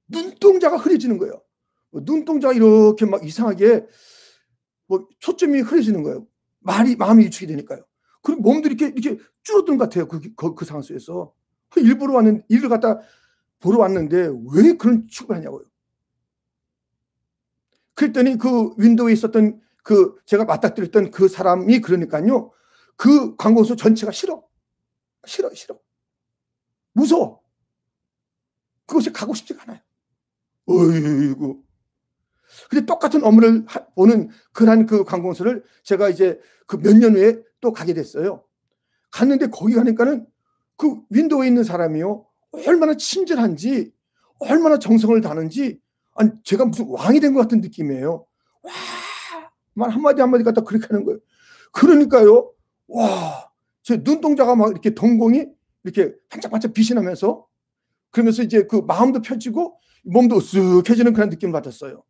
눈동자가 0.08 0.78
흐려지는 0.78 1.18
거예요. 1.18 1.42
눈동자가 1.92 2.54
이렇게 2.54 3.06
막 3.06 3.26
이상하게 3.26 3.86
뭐 4.88 5.08
초점이 5.20 5.62
흐려지는 5.62 6.04
거예요. 6.04 6.28
말이 6.60 6.96
마음이 6.96 7.26
위축이 7.26 7.48
되니까요. 7.48 7.84
그리고 8.22 8.42
몸들이 8.42 8.76
이렇게 8.76 8.94
이렇게 8.96 9.22
줄어든 9.44 9.78
것 9.78 9.86
같아요. 9.86 10.08
그, 10.08 10.20
그, 10.36 10.56
그 10.56 10.66
상황 10.66 10.82
속에서. 10.82 11.34
일부러 11.82 12.14
왔는 12.14 12.44
일을 12.50 12.70
갖다 12.70 13.00
보러 13.60 13.80
왔는데 13.80 14.30
왜 14.54 14.74
그런 14.78 15.08
취급을 15.08 15.36
하냐고요. 15.38 15.66
그랬더니 17.94 18.38
그 18.38 18.74
윈도우에 18.78 19.14
있었던 19.14 19.62
그 19.84 20.16
제가 20.26 20.46
맞닥뜨렸던 20.46 21.12
그 21.12 21.28
사람이 21.28 21.80
그러니까요. 21.82 22.52
그 22.98 23.36
관공서 23.36 23.76
전체가 23.76 24.12
싫어. 24.12 24.44
싫어, 25.26 25.54
싫어. 25.54 25.80
무서워. 26.94 27.42
그것이 28.86 29.12
가고 29.12 29.34
싶지가 29.34 29.64
않아요. 29.64 29.80
어이구. 30.68 31.64
근데 32.70 32.86
똑같은 32.86 33.24
업무를 33.24 33.66
보는 33.96 34.30
그런 34.54 34.86
그 34.86 35.04
관공서를 35.04 35.64
제가 35.84 36.10
이제 36.10 36.40
그 36.68 36.78
몇 36.78 36.98
년 36.98 37.16
후에 37.16 37.44
또 37.60 37.72
가게 37.74 37.94
됐어요. 37.94 38.44
갔는데 39.12 39.48
거기 39.48 39.74
가니까는 39.74 40.28
그 40.78 41.02
윈도우에 41.10 41.48
있는 41.48 41.64
사람이요. 41.64 42.26
얼마나 42.68 42.96
친절한지, 42.96 43.92
얼마나 44.40 44.78
정성을 44.80 45.20
다는지, 45.22 45.80
아니, 46.16 46.32
제가 46.44 46.66
무슨 46.66 46.88
왕이 46.90 47.20
된 47.20 47.34
것 47.34 47.42
같은 47.42 47.62
느낌이에요. 47.62 48.26
와, 48.64 48.72
말 49.74 49.90
한마디 49.90 50.22
한마디 50.22 50.44
갖다 50.44 50.62
그렇게 50.62 50.88
하는 50.90 51.06
거예요. 51.06 51.20
그러니까요, 51.72 52.52
와, 52.88 53.50
제 53.84 53.98
눈동자가 53.98 54.56
막 54.56 54.72
이렇게 54.72 54.94
동공이 54.94 55.48
이렇게 55.84 56.14
반짝반짝 56.30 56.74
빛이 56.74 56.96
나면서 56.96 57.46
그러면서 58.12 58.42
이제 58.44 58.64
그 58.66 58.78
마음도 58.78 59.22
펴지고 59.22 59.78
몸도 60.06 60.38
으쓱해지는 60.40 61.14
그런 61.14 61.30
느낌을 61.30 61.52
받았어요. 61.52 62.04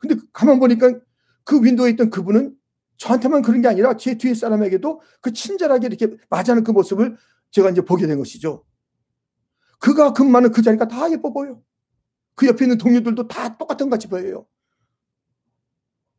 근데 0.00 0.16
가만 0.32 0.60
보니까 0.60 0.98
그 1.44 1.62
윈도우에 1.62 1.90
있던 1.90 2.10
그분은 2.10 2.54
저한테만 2.96 3.42
그런 3.42 3.60
게 3.60 3.68
아니라 3.68 3.96
제 3.96 4.16
뒤에 4.16 4.34
사람에게도 4.34 5.00
그 5.20 5.32
친절하게 5.32 5.88
이렇게 5.88 6.16
맞이하는 6.30 6.62
그 6.64 6.70
모습을 6.70 7.16
제가 7.54 7.70
이제 7.70 7.80
보게 7.82 8.06
된 8.08 8.18
것이죠. 8.18 8.64
그가 9.78 10.12
근무하는 10.12 10.50
그 10.50 10.60
자리가 10.60 10.88
다 10.88 11.08
예뻐 11.12 11.32
보여. 11.32 11.62
그 12.34 12.48
옆에 12.48 12.64
있는 12.64 12.78
동료들도 12.78 13.28
다 13.28 13.56
똑같은 13.56 13.88
같이 13.88 14.08
보여요. 14.08 14.44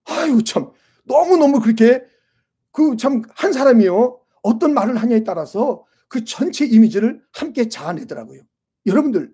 아유, 0.05 0.41
참. 0.43 0.71
너무너무 1.03 1.59
그렇게 1.59 2.05
그 2.71 2.95
참 2.97 3.21
한 3.35 3.51
사람이요. 3.51 4.19
어떤 4.43 4.73
말을 4.73 4.95
하냐에 4.95 5.23
따라서 5.25 5.83
그 6.07 6.23
전체 6.23 6.65
이미지를 6.65 7.21
함께 7.33 7.67
자아내더라고요. 7.67 8.41
여러분들, 8.85 9.33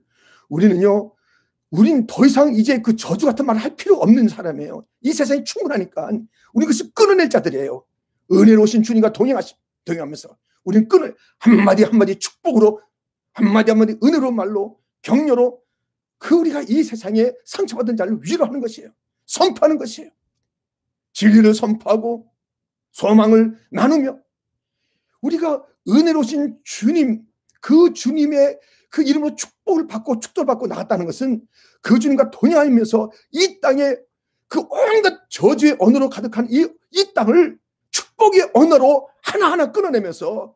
우리는요, 0.49 1.13
우린 1.69 2.07
더 2.07 2.25
이상 2.25 2.55
이제 2.55 2.81
그 2.81 2.95
저주 2.95 3.27
같은 3.27 3.45
말을 3.45 3.61
할 3.61 3.75
필요 3.75 3.97
없는 3.97 4.27
사람이에요. 4.27 4.85
이 5.01 5.13
세상이 5.13 5.43
충분하니까. 5.43 6.09
우리 6.53 6.65
그것을 6.65 6.91
끊어낼 6.95 7.29
자들이에요. 7.29 7.85
은혜로우신 8.31 8.81
주님과 8.81 9.13
동행하시, 9.13 9.53
동행하면서 9.85 10.35
우리는 10.63 10.87
끊을 10.87 11.15
한마디 11.39 11.83
한마디 11.83 12.15
축복으로 12.17 12.81
한마디 13.33 13.71
한마디 13.71 13.97
은혜로운 14.03 14.35
말로 14.35 14.79
격려로 15.01 15.61
그 16.17 16.35
우리가 16.35 16.61
이 16.67 16.83
세상에 16.83 17.31
상처받은 17.45 17.97
자를 17.97 18.19
위로하는 18.21 18.59
것이에요. 18.59 18.91
선포하는 19.25 19.77
것이에요. 19.77 20.11
진리를 21.13 21.53
선포하고 21.53 22.31
소망을 22.91 23.57
나누며 23.71 24.19
우리가 25.21 25.65
은혜로우신 25.87 26.59
주님 26.63 27.25
그 27.59 27.93
주님의 27.93 28.59
그 28.89 29.03
이름으로 29.03 29.35
축복을 29.35 29.87
받고 29.87 30.19
축도를 30.19 30.45
받고 30.45 30.67
나갔다는 30.67 31.05
것은 31.05 31.47
그 31.81 31.97
주님과 31.97 32.29
동행하면서 32.31 33.11
이 33.31 33.59
땅에 33.61 33.95
그 34.47 34.59
온갖 34.69 35.21
저주의 35.29 35.75
언어로 35.79 36.09
가득한 36.09 36.47
이, 36.51 36.67
이 36.91 37.13
땅을 37.13 37.57
축복의 37.89 38.51
언어로 38.53 39.07
하나하나 39.31 39.71
끊어내면서 39.71 40.55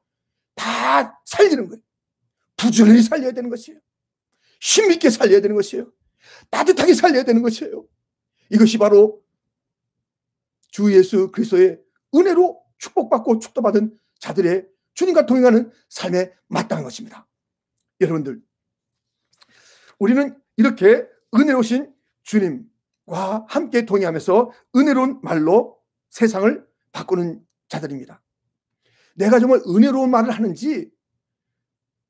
다 0.55 1.22
살리는 1.25 1.70
거예요. 1.70 1.82
부지런히 2.58 3.01
살려야 3.01 3.32
되는 3.32 3.50
것이에요. 3.50 3.79
힘있게 4.62 5.10
살려야 5.10 5.39
되는 5.41 5.55
것이에요. 5.55 5.91
따뜻하게 6.50 6.94
살려야 6.94 7.24
되는 7.24 7.41
것이에요. 7.41 7.86
이것이 8.50 8.77
바로 8.77 9.24
주 10.70 10.94
예수 10.94 11.32
그리스도의 11.32 11.79
은혜로 12.13 12.62
축복받고 12.77 13.39
축도받은 13.39 13.98
자들의 14.20 14.67
주님과 14.94 15.25
동행하는 15.25 15.72
삶에 15.89 16.34
마땅한 16.48 16.84
것입니다. 16.84 17.27
여러분들, 18.01 18.41
우리는 20.00 20.38
이렇게 20.58 21.08
은혜로우신 21.34 21.94
주님과 22.24 23.46
함께 23.48 23.86
동의하면서 23.86 24.51
은혜로운 24.75 25.22
말로 25.22 25.79
세상을 26.10 26.65
바꾸는 26.91 27.46
자들입니다. 27.70 28.22
내가 29.16 29.40
정말 29.40 29.62
은혜로운 29.68 30.12
말을 30.12 30.32
하는지 30.32 30.92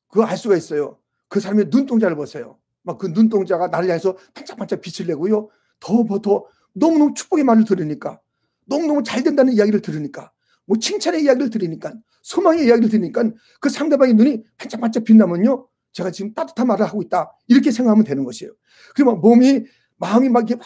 그거 0.10 0.24
알 0.24 0.38
수가 0.38 0.56
있어요. 0.56 1.00
그 1.28 1.40
사람의 1.40 1.68
눈동자를 1.70 2.16
보세요. 2.16 2.60
막 2.84 2.98
그 2.98 3.08
눈동자가 3.08 3.68
나를 3.68 3.90
향해서 3.90 4.16
반짝반짝 4.34 4.80
빛을 4.80 5.08
내고요. 5.08 5.50
더, 5.80 6.06
더, 6.22 6.46
너무너무 6.74 7.14
축복의 7.14 7.44
말을 7.44 7.66
들으니까, 7.66 8.22
너무너무 8.66 9.04
잘 9.04 9.24
된다는 9.24 9.54
이야기를 9.54 9.82
들으니까, 9.82 10.32
뭐 10.66 10.78
칭찬의 10.78 11.24
이야기를 11.24 11.50
들으니까, 11.50 11.94
소망의 12.22 12.66
이야기를 12.68 12.90
들으니까 12.90 13.24
그 13.60 13.70
상대방의 13.70 14.14
눈이 14.16 14.44
반짝반짝 14.58 15.04
빛나면요. 15.04 15.68
제가 15.94 16.12
지금 16.12 16.34
따뜻한 16.34 16.68
말을 16.68 16.86
하고 16.86 17.02
있다. 17.02 17.32
이렇게 17.48 17.72
생각하면 17.72 18.04
되는 18.04 18.24
것이에요. 18.24 18.54
그러면 18.96 19.22
몸이, 19.22 19.66
마음이 19.98 20.30
막, 20.30 20.46
막 20.50 20.60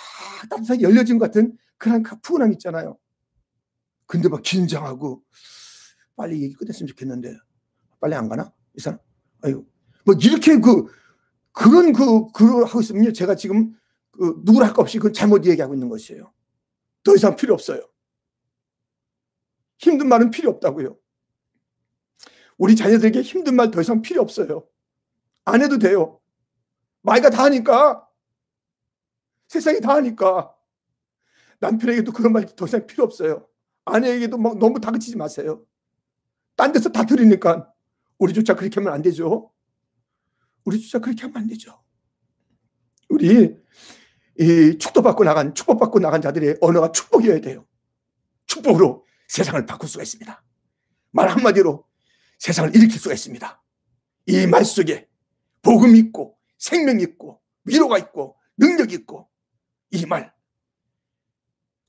따뜻하게 0.50 0.82
열려진 0.82 1.18
것 1.18 1.26
같은 1.26 1.58
그런 1.78 2.04
그 2.04 2.20
푸근함 2.22 2.52
있잖아요. 2.54 2.98
근데 4.08 4.28
막 4.28 4.42
긴장하고, 4.42 5.22
빨리 6.20 6.42
얘기 6.44 6.54
끝냈으면 6.54 6.86
좋겠는데, 6.90 7.34
빨리 8.02 8.14
안 8.14 8.28
가나? 8.28 8.54
이 8.78 8.82
사람? 8.82 9.00
아유, 9.42 9.66
뭐 10.04 10.16
이렇게 10.22 10.60
그, 10.60 10.86
그런 11.54 11.94
그, 11.94 12.30
그 12.34 12.64
하고 12.64 12.82
있으면요. 12.82 13.14
제가 13.14 13.36
지금 13.36 13.74
그 14.12 14.42
누구를 14.44 14.68
할 14.68 14.74
것 14.74 14.82
없이 14.82 15.00
그 15.00 15.14
잘못 15.14 15.46
얘기하고 15.46 15.74
있는 15.74 15.88
것이에요. 15.88 16.34
더 17.06 17.16
이상 17.16 17.38
필요 17.38 17.54
없어요. 17.54 17.82
힘든 19.78 20.10
말은 20.10 20.30
필요 20.30 20.50
없다고요. 20.52 20.98
우리 22.58 22.76
자녀들에게 22.76 23.22
힘든 23.22 23.56
말 23.56 23.72
더 23.72 23.80
이상 23.80 24.02
필요 24.02 24.22
없어요. 24.22 24.68
안 25.46 25.62
해도 25.62 25.78
돼요. 25.80 26.20
마이가 27.04 27.30
다 27.30 27.46
하니까. 27.46 28.06
세상이 29.48 29.80
다 29.80 29.96
하니까. 29.96 30.54
남편에게도 31.62 32.12
그런 32.12 32.34
말 32.34 32.46
더 32.46 32.66
이상 32.66 32.86
필요 32.86 33.06
없어요. 33.06 33.48
아내에게도 33.86 34.38
막 34.38 34.58
너무 34.60 34.82
다그치지 34.82 35.16
마세요. 35.16 35.66
딴 36.60 36.74
데서 36.74 36.90
다 36.90 37.06
들으니까 37.06 37.72
우리조차 38.18 38.54
그렇게 38.54 38.76
하면 38.82 38.92
안 38.92 39.02
되죠. 39.02 39.50
우리조차 40.66 41.00
그렇게 41.00 41.22
하면 41.22 41.38
안 41.38 41.48
되죠. 41.48 41.82
우리 43.08 43.56
이 44.38 44.78
축도받고 44.78 45.24
나간 45.24 45.56
축복받고 45.56 46.00
나간 46.00 46.22
자들의 46.22 46.58
언어가 46.60 46.92
축복이어야 46.92 47.40
돼요. 47.40 47.66
축복으로 48.46 49.06
세상을 49.30 49.66
바꿀 49.66 49.88
수가 49.88 50.04
있습니다. 50.04 50.44
말 51.12 51.30
한마디로 51.30 51.86
세상을 52.40 52.76
일으킬 52.76 53.00
수가 53.00 53.14
있습니다. 53.14 53.64
이 54.28 54.46
말 54.46 54.66
속에 54.66 55.08
복음 55.62 55.96
있고 55.96 56.38
생명 56.58 57.00
있고 57.00 57.42
위로가 57.64 57.98
있고 58.00 58.36
능력 58.58 58.92
있고 58.92 59.30
이 59.92 60.06
말 60.06 60.34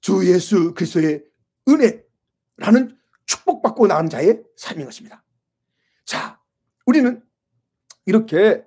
주 0.01 0.25
예수 0.33 0.73
그리스도의 0.75 1.25
은혜라는 1.69 2.97
축복받고 3.31 3.87
나온 3.87 4.09
자의 4.11 4.43
삶인 4.57 4.87
것입니다. 4.87 5.23
자, 6.05 6.41
우리는 6.85 7.23
이렇게 8.05 8.65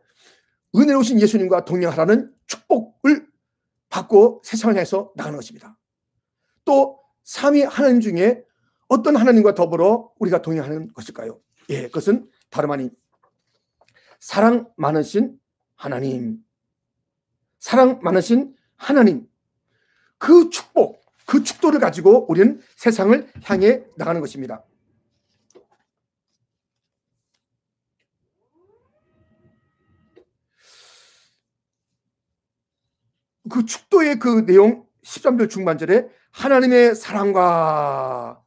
은혜로우신 0.74 1.20
예수님과 1.20 1.66
동행하라는 1.66 2.34
축복을 2.48 3.28
받고 3.90 4.42
세상을 4.46 4.74
향해서 4.76 5.12
나가는 5.18 5.36
것입니다. 5.38 5.78
또 6.64 7.02
삼위 7.26 7.64
하나님 7.64 8.00
중에 8.00 8.44
어떤 8.88 9.18
하나님과 9.18 9.54
더불어 9.54 10.14
우리가 10.20 10.42
동행하는 10.42 10.94
것일까요? 10.94 11.42
예, 11.70 11.84
그것은 11.88 12.30
다름 12.50 12.72
아닌 12.72 12.90
사랑 14.20 14.72
많으신 14.78 15.38
하나님. 15.76 16.38
사랑 17.60 18.00
많으신 18.02 18.56
하나님. 18.78 19.28
그 20.18 20.50
축복, 20.50 21.03
그 21.34 21.42
축도를 21.42 21.80
가지고 21.80 22.30
우리는 22.30 22.62
세상을 22.76 23.28
향해 23.46 23.84
나가는 23.98 24.22
것입니다. 24.22 24.64
그 33.50 33.66
축도의 33.66 34.20
그 34.20 34.46
내용 34.46 34.86
13절 35.02 35.50
중반절에 35.50 36.08
하나님의 36.34 36.94
사랑과 36.94 38.40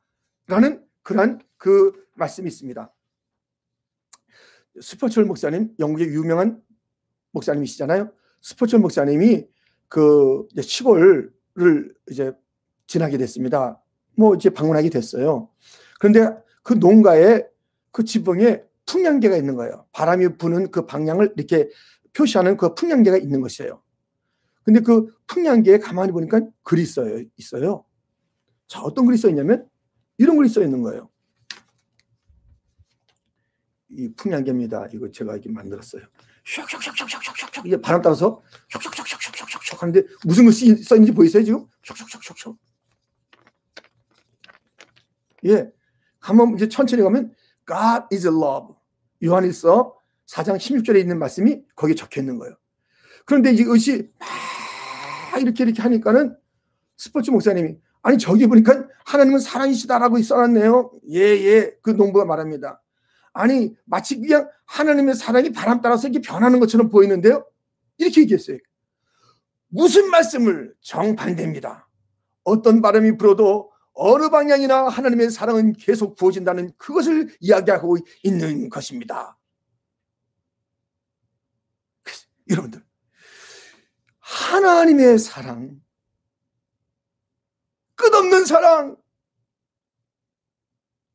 라는 0.47 0.87
그러한 1.03 1.41
그 1.57 2.07
말씀이 2.15 2.47
있습니다. 2.47 2.95
스포철 4.81 5.25
목사님, 5.25 5.75
영국의 5.81 6.07
유명한 6.11 6.63
목사님이시잖아요. 7.33 8.13
스포철 8.43 8.79
목사님이 8.79 9.49
그 9.89 10.47
시골을 10.61 11.33
이제 12.11 12.33
지나게 12.87 13.19
됐습니다. 13.19 13.83
뭐 14.17 14.35
이제 14.35 14.51
방문하게 14.51 14.91
됐어요. 14.91 15.51
그런데 15.99 16.31
그 16.63 16.75
농가에 16.75 17.45
그 17.93 18.05
지붕에 18.05 18.63
풍량계가 18.87 19.37
있는 19.37 19.57
거예요. 19.57 19.87
바람이 19.93 20.37
부는 20.39 20.71
그 20.71 20.87
방향을 20.87 21.35
이렇게 21.37 21.69
표시하는 22.13 22.57
그 22.57 22.75
풍량계가 22.75 23.19
있는 23.19 23.41
것이에요. 23.41 23.83
근데 24.63 24.81
그 24.81 25.15
풍량계에 25.27 25.79
가만히 25.79 26.13
보니까 26.13 26.41
글이 26.63 26.85
써요, 26.87 27.23
있어요. 27.37 27.85
자, 28.67 28.81
어떤 28.81 29.07
글이 29.07 29.17
써 29.17 29.29
있냐면 29.29 29.69
이런 30.19 30.37
글이 30.37 30.49
써 30.49 30.63
있는 30.63 30.83
거예요. 30.83 31.09
이 33.91 34.13
풍량계입니다. 34.15 34.89
이거 34.93 35.11
제가 35.11 35.33
이렇게 35.33 35.51
만들었어요. 35.51 36.03
슉슉슉슉슉슉슉 36.45 37.67
이게 37.67 37.81
바람 37.81 38.03
따라서 38.03 38.43
슉슉슉슉슉슉슉 38.71 39.79
하는데 39.79 40.03
무슨 40.25 40.45
글씨 40.45 40.77
써 40.83 40.95
있는지 40.95 41.13
보이세요 41.13 41.43
지금? 41.43 41.67
슉슉슉슉슉 41.83 42.57
예, 45.47 45.71
한번 46.21 46.55
이제 46.55 46.69
천천히 46.69 47.03
가면 47.03 47.35
God 47.67 48.07
is 48.13 48.27
love. 48.27 48.75
요한일서 49.25 49.97
4장 50.27 50.57
16절에 50.57 50.99
있는 50.99 51.19
말씀이 51.19 51.63
거기에 51.75 51.95
적혀 51.95 52.21
있는 52.21 52.39
거예요. 52.39 52.57
그런데 53.25 53.53
이것이 53.53 54.11
막 55.33 55.41
이렇게 55.41 55.65
이렇게 55.65 55.83
하니까는 55.83 56.37
스포츠 56.97 57.31
목사님이 57.31 57.77
아니 58.03 58.19
저기 58.19 58.47
보니까 58.47 58.87
하나님은 59.05 59.41
사랑이시다라고 59.41 60.21
써놨네요. 60.23 60.93
예, 61.11 61.21
예. 61.21 61.77
그 61.83 61.91
농부가 61.91 62.25
말합니다. 62.25 62.83
아니, 63.33 63.77
마치 63.85 64.19
그냥 64.19 64.49
하나님의 64.65 65.15
사랑이 65.15 65.53
바람 65.53 65.81
따라서 65.83 66.09
이렇게 66.09 66.27
변하는 66.27 66.59
것처럼 66.59 66.89
보이는데요. 66.89 67.45
이렇게 67.99 68.23
얘기했어요. 68.23 68.59
무슨 69.69 70.11
말씀을 70.11 70.75
정반대입니다. 70.81 71.89
어떤 72.45 72.81
바람이 72.81 73.19
불어도 73.19 73.71
어느 73.99 74.29
방향이나 74.29 74.89
하나님의 74.89 75.31
사랑은 75.31 75.73
계속 75.73 76.17
부어진다는 76.17 76.73
그것을 76.77 77.35
이야기하고 77.41 77.97
있는 78.23 78.69
것입니다. 78.69 79.39
여러분들, 82.49 82.85
하나님의 84.19 85.19
사랑, 85.19 85.81
끝없는 87.95 88.45
사랑, 88.45 88.97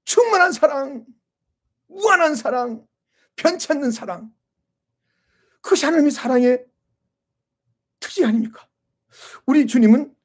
충만한 0.03 0.51
사랑, 0.51 1.05
무한한 1.87 2.35
사랑, 2.35 2.85
변치 3.35 3.71
않는 3.71 3.91
사랑. 3.91 4.33
그것이 5.61 5.85
하나님의 5.85 6.11
사랑의 6.11 6.65
특징 7.99 8.25
아닙니까? 8.25 8.67
우리 9.45 9.67
주님은 9.67 10.15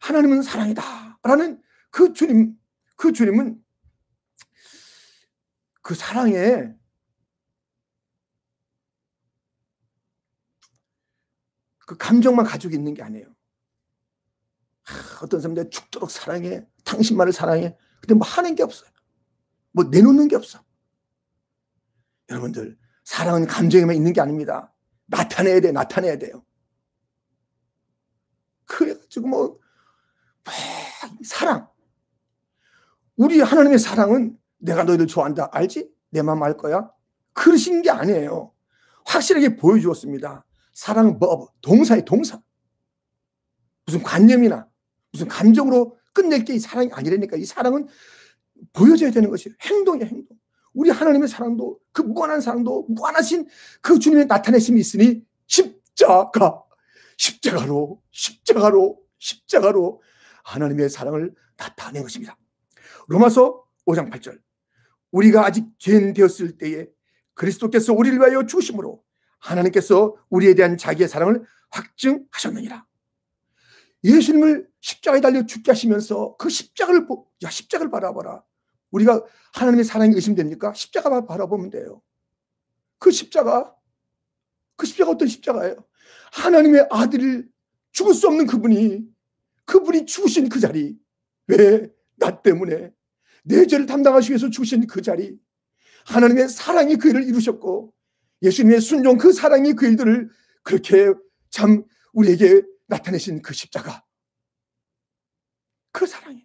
하나님은 0.00 0.42
사랑이다. 0.42 1.09
라는 1.22 1.62
그 1.90 2.12
주님, 2.12 2.58
그 2.96 3.12
주님은 3.12 3.62
그 5.82 5.94
사랑에 5.94 6.74
그 11.86 11.96
감정만 11.96 12.46
가지고 12.46 12.74
있는 12.74 12.94
게 12.94 13.02
아니에요. 13.02 13.34
어떤 15.22 15.40
사람들 15.40 15.70
죽도록 15.70 16.10
사랑해. 16.10 16.66
당신만을 16.84 17.32
사랑해. 17.32 17.76
근데 18.00 18.14
뭐 18.14 18.26
하는 18.26 18.54
게 18.54 18.62
없어요. 18.62 18.90
뭐 19.72 19.84
내놓는 19.84 20.28
게 20.28 20.36
없어. 20.36 20.64
여러분들, 22.28 22.78
사랑은 23.04 23.46
감정에만 23.46 23.96
있는 23.96 24.12
게 24.12 24.20
아닙니다. 24.20 24.72
나타내야 25.06 25.60
돼, 25.60 25.72
나타내야 25.72 26.18
돼요. 26.18 26.44
그래가지고 28.66 29.26
뭐, 29.26 29.60
사랑. 31.24 31.68
우리 33.16 33.40
하나님의 33.40 33.78
사랑은 33.78 34.36
내가 34.58 34.84
너희들 34.84 35.06
좋아한다. 35.06 35.48
알지? 35.52 35.90
내 36.10 36.22
마음 36.22 36.42
알 36.42 36.56
거야? 36.56 36.90
그러신 37.32 37.82
게 37.82 37.90
아니에요. 37.90 38.52
확실하게 39.06 39.56
보여주었습니다. 39.56 40.44
사랑은 40.74 41.18
뭐, 41.18 41.48
동사의 41.60 42.04
동사. 42.04 42.40
무슨 43.86 44.02
관념이나 44.02 44.68
무슨 45.12 45.28
감정으로 45.28 45.96
끝낼 46.12 46.44
게 46.44 46.54
이 46.54 46.58
사랑이 46.58 46.90
아니라니까. 46.92 47.36
이 47.36 47.44
사랑은 47.44 47.88
보여줘야 48.72 49.10
되는 49.10 49.30
것이에요. 49.30 49.54
행동이야, 49.62 50.06
행동. 50.06 50.36
우리 50.72 50.90
하나님의 50.90 51.28
사랑도 51.28 51.80
그 51.92 52.02
무한한 52.02 52.40
사랑도 52.40 52.86
무한하신 52.88 53.48
그 53.80 53.98
주님의 53.98 54.26
나타내심이 54.26 54.78
있으니 54.80 55.24
십자가, 55.46 56.62
십자가로, 57.16 58.00
십자가로, 58.10 59.00
십자가로 59.18 60.02
하나님의 60.44 60.90
사랑을 60.90 61.34
나타낸 61.56 62.02
것입니다. 62.02 62.36
로마서 63.08 63.64
5장 63.86 64.10
8절. 64.10 64.40
우리가 65.10 65.44
아직 65.44 65.66
죄인 65.78 66.12
되었을 66.12 66.58
때에 66.58 66.86
그리스도께서 67.34 67.92
우리를 67.92 68.18
위하여 68.18 68.46
주심으로 68.46 69.02
하나님께서 69.38 70.16
우리에 70.28 70.54
대한 70.54 70.76
자기의 70.76 71.08
사랑을 71.08 71.44
확증하셨느니라. 71.70 72.86
예수님을 74.04 74.68
십자가에 74.80 75.20
달려 75.20 75.44
죽게 75.44 75.70
하시면서 75.70 76.36
그 76.36 76.48
십자가를 76.48 77.06
야 77.42 77.50
십자가를 77.50 77.90
바라봐라. 77.90 78.44
우리가 78.90 79.24
하나님의 79.54 79.84
사랑이 79.84 80.14
의심됩니까? 80.14 80.72
십자가만 80.74 81.26
바라보면 81.26 81.70
돼요. 81.70 82.02
그 82.98 83.10
십자가 83.10 83.74
그 84.76 84.86
십자가 84.86 85.10
어떤 85.10 85.28
십자가예요? 85.28 85.76
하나님의 86.32 86.88
아들을 86.90 87.48
죽을 87.92 88.14
수 88.14 88.28
없는 88.28 88.46
그분이 88.46 89.04
그분이 89.70 90.04
죽으신 90.04 90.48
그 90.48 90.58
자리 90.58 90.98
왜? 91.46 91.88
나 92.16 92.42
때문에 92.42 92.92
내 93.44 93.66
죄를 93.66 93.86
담당하시기 93.86 94.32
위해서 94.32 94.50
죽으신 94.50 94.88
그 94.88 95.00
자리 95.00 95.38
하나님의 96.06 96.48
사랑이 96.48 96.96
그 96.96 97.08
일을 97.08 97.22
이루셨고 97.22 97.94
예수님의 98.42 98.80
순종 98.80 99.16
그 99.16 99.32
사랑이 99.32 99.74
그 99.74 99.86
일들을 99.86 100.28
그렇게 100.64 101.12
참 101.50 101.84
우리에게 102.12 102.62
나타내신 102.88 103.42
그 103.42 103.54
십자가 103.54 104.04
그 105.92 106.04
사랑이에요. 106.04 106.44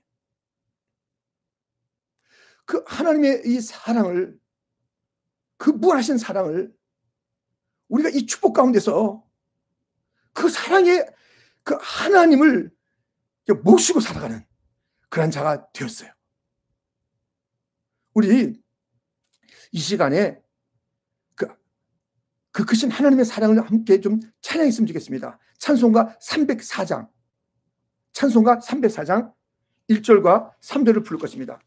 그 2.65 2.83
하나님의 2.85 3.41
이 3.45 3.59
사랑을 3.59 4.39
그 5.57 5.71
무한하신 5.71 6.19
사랑을 6.19 6.71
우리가 7.88 8.09
이 8.09 8.27
축복 8.27 8.53
가운데서 8.53 9.25
그 10.33 10.47
사랑의 10.47 11.07
그 11.63 11.75
하나님을 11.81 12.74
모시고 13.53 13.99
살아가는 13.99 14.43
그런 15.10 15.31
자가 15.31 15.71
되었어요. 15.71 16.12
우리 18.13 18.62
이 19.71 19.79
시간에 19.79 20.41
그, 21.36 21.47
그 22.51 22.65
크신 22.65 22.91
하나님의 22.91 23.25
사랑을 23.25 23.62
함께 23.62 23.99
좀 23.99 24.19
찬양했으면 24.41 24.88
좋겠습니다. 24.88 25.38
찬송가 25.60 26.17
304장, 26.19 27.10
찬송가 28.13 28.60
304장 28.60 29.34
1절과 29.89 30.53
3절을 30.62 31.05
부를 31.05 31.19
것입니다. 31.19 31.60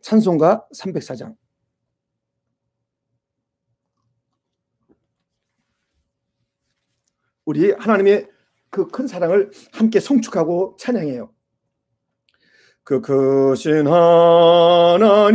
찬송가 0.00 0.66
304장. 0.74 1.36
우리 7.44 7.72
하나님의 7.72 8.28
그 8.70 8.88
큰 8.88 9.06
사랑을 9.06 9.50
함께 9.72 10.00
성축하고 10.00 10.76
찬양해요. 10.78 11.30
그 12.84 13.00
크신 13.02 13.86
하나님의 13.86 15.30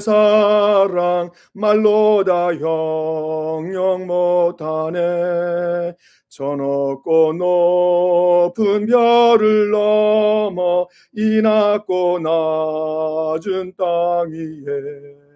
사랑 0.00 1.30
말로 1.52 2.22
다 2.24 2.54
형용 2.54 4.06
못하네 4.06 5.96
저 6.28 6.44
높고 6.54 7.32
높은 7.32 8.86
별을 8.86 9.70
넘어 9.72 10.86
이 11.16 11.40
낮고 11.42 12.20
낮은 12.20 13.72
땅 13.76 14.30
위에 14.30 15.27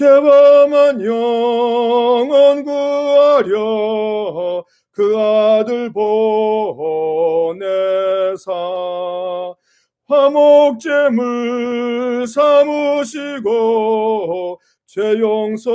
죄범한 0.00 1.04
영혼 1.04 2.64
구하려 2.64 4.64
그 4.92 5.18
아들 5.18 5.92
보내사 5.92 7.60
화목제물 10.08 12.26
삼으시고 12.26 13.50
죄 14.86 15.20
용서하셨네 15.20 15.70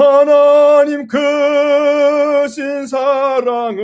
하나님 0.00 1.06
크신 1.06 2.86
사랑은 2.86 3.78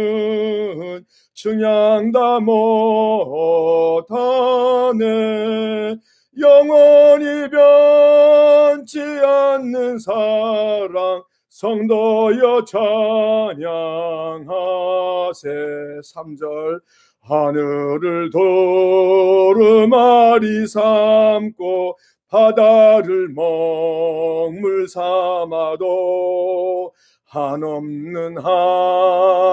증양 1.35 2.11
다 2.11 2.41
못하네. 2.41 4.07
영원히 6.41 7.51
변치 7.51 8.99
않는 9.01 9.99
사랑 9.99 11.23
성도여 11.51 12.65
찬양하세. 12.65 13.59
3절 16.03 16.81
하늘을 17.21 18.31
도르마리 19.51 20.67
삼고 20.67 21.99
바다를 22.29 23.29
먹물 23.29 24.89
삼아도 24.89 26.93
한없는 27.27 28.39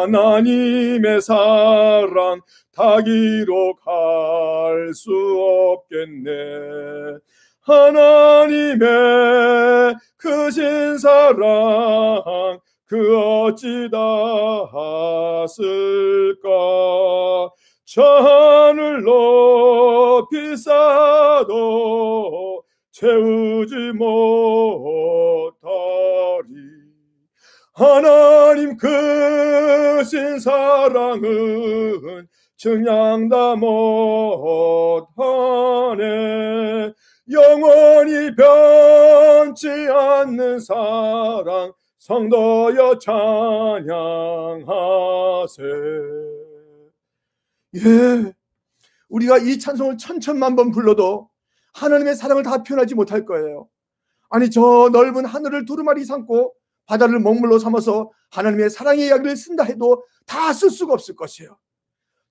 하나님의 0.05 1.21
사랑 1.21 2.41
다 2.75 2.99
기록할 3.01 4.93
수 4.93 5.12
없겠네. 5.81 6.31
하나님의 7.62 8.88
크신 10.17 10.97
사랑 10.97 12.59
그 12.86 13.17
어찌 13.17 13.89
다하을까? 13.91 15.53
저 17.86 18.01
하늘 18.03 19.03
높이 19.03 20.57
쌓도 20.57 21.83
채우지 23.03 23.91
못하리. 23.97 24.13
하나님 27.73 28.77
크신 28.77 30.39
사랑은 30.39 32.29
증량 32.55 33.27
다 33.27 33.57
못하네. 33.57 35.03
영원히 37.29 38.33
변치 38.37 39.67
않는 39.67 40.59
사랑 40.59 41.73
성도여 41.97 42.99
찬양하세. 42.99 43.83
예. 47.75 48.33
우리가 49.09 49.39
이 49.39 49.59
찬송을 49.59 49.97
천천만 49.97 50.55
번 50.55 50.71
불러도 50.71 51.33
하나님의 51.73 52.15
사랑을 52.15 52.43
다 52.43 52.63
표현하지 52.63 52.95
못할 52.95 53.25
거예요 53.25 53.67
아니 54.29 54.49
저 54.49 54.89
넓은 54.91 55.25
하늘을 55.25 55.65
두루마리 55.65 56.05
삼고 56.05 56.53
바다를 56.86 57.19
먹물로 57.19 57.59
삼아서 57.59 58.12
하나님의 58.31 58.69
사랑의 58.69 59.07
이야기를 59.07 59.36
쓴다 59.38 59.63
해도 59.63 60.03
다 60.25 60.53
쓸 60.53 60.69
수가 60.69 60.93
없을 60.93 61.15
것이에요. 61.15 61.57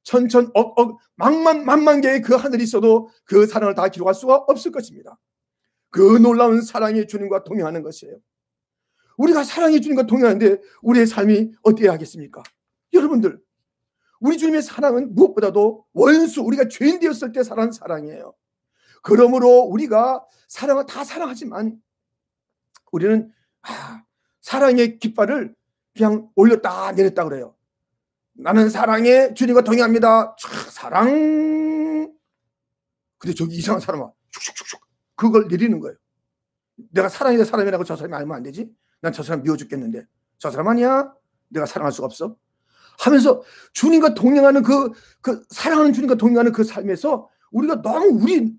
천천 0.03 0.51
억, 0.55 0.79
억 0.79 0.99
만만 1.15 1.65
만만 1.65 2.01
개의 2.01 2.23
그 2.23 2.35
하늘이 2.35 2.65
있어도 2.65 3.09
그 3.25 3.47
사랑을 3.47 3.75
다 3.75 3.89
기록할 3.89 4.15
수가 4.15 4.37
없을 4.49 4.73
것입니다. 4.73 5.19
그 5.91 6.19
놀라운 6.19 6.61
사랑의 6.61 7.07
주님과 7.07 7.45
동행하는 7.45 7.83
것이에요. 7.83 8.19
우리가 9.17 9.45
사랑의 9.45 9.81
주님과 9.81 10.07
동행하는데 10.07 10.61
우리의 10.83 11.07
삶이 11.07 11.53
어때야 11.63 11.93
하겠습니까? 11.93 12.43
여러분들, 12.93 13.41
우리 14.21 14.39
주님의 14.39 14.63
사랑은 14.63 15.15
무엇보다도 15.15 15.85
원수, 15.93 16.43
우리가 16.43 16.69
죄인 16.69 16.99
되었을 16.99 17.33
때 17.33 17.45
사랑한 17.45 17.73
사랑이에요. 17.73 18.35
그러므로 19.03 19.61
우리가 19.61 20.25
사랑을 20.49 20.87
다 20.87 21.05
사랑하지만 21.05 21.81
우리는 22.93 23.33
아, 23.63 24.03
사랑의 24.41 24.99
깃발을 24.99 25.55
그냥 25.95 26.31
올렸다 26.35 26.93
내렸다 26.93 27.25
그래요. 27.25 27.55
나는 28.35 28.71
사랑의 28.71 29.35
주님과 29.35 29.63
동의합니다. 29.63 30.37
촤, 30.37 30.71
사랑. 30.71 32.13
근데 33.19 33.35
저기 33.35 33.57
이상한 33.57 33.81
사람아, 33.81 34.11
슉슉슉슉 34.33 34.81
그걸 35.15 35.49
내리는 35.49 35.79
거예요. 35.81 35.97
내가 36.91 37.09
사랑이다 37.09 37.45
사람이라고 37.45 37.85
저 37.85 37.95
사람이 37.97 38.15
알면 38.15 38.37
안 38.37 38.43
되지? 38.43 38.71
난 39.01 39.13
저 39.13 39.23
사람 39.23 39.43
미워 39.43 39.57
죽겠는데 39.57 40.07
저 40.39 40.51
사람 40.51 40.69
아니야? 40.69 41.13
내가 41.49 41.67
사랑할 41.67 41.93
수가 41.93 42.07
없어? 42.07 42.37
하면서 42.99 43.43
주님과 43.73 44.15
동행하는 44.15 44.63
그, 44.63 44.93
그 45.21 45.45
사랑하는 45.51 45.93
주님과 45.93 46.15
동행하는 46.17 46.53
그 46.53 46.65
삶에서 46.65 47.29
우리가 47.51 47.83
너무 47.83 48.19
우리 48.23 48.55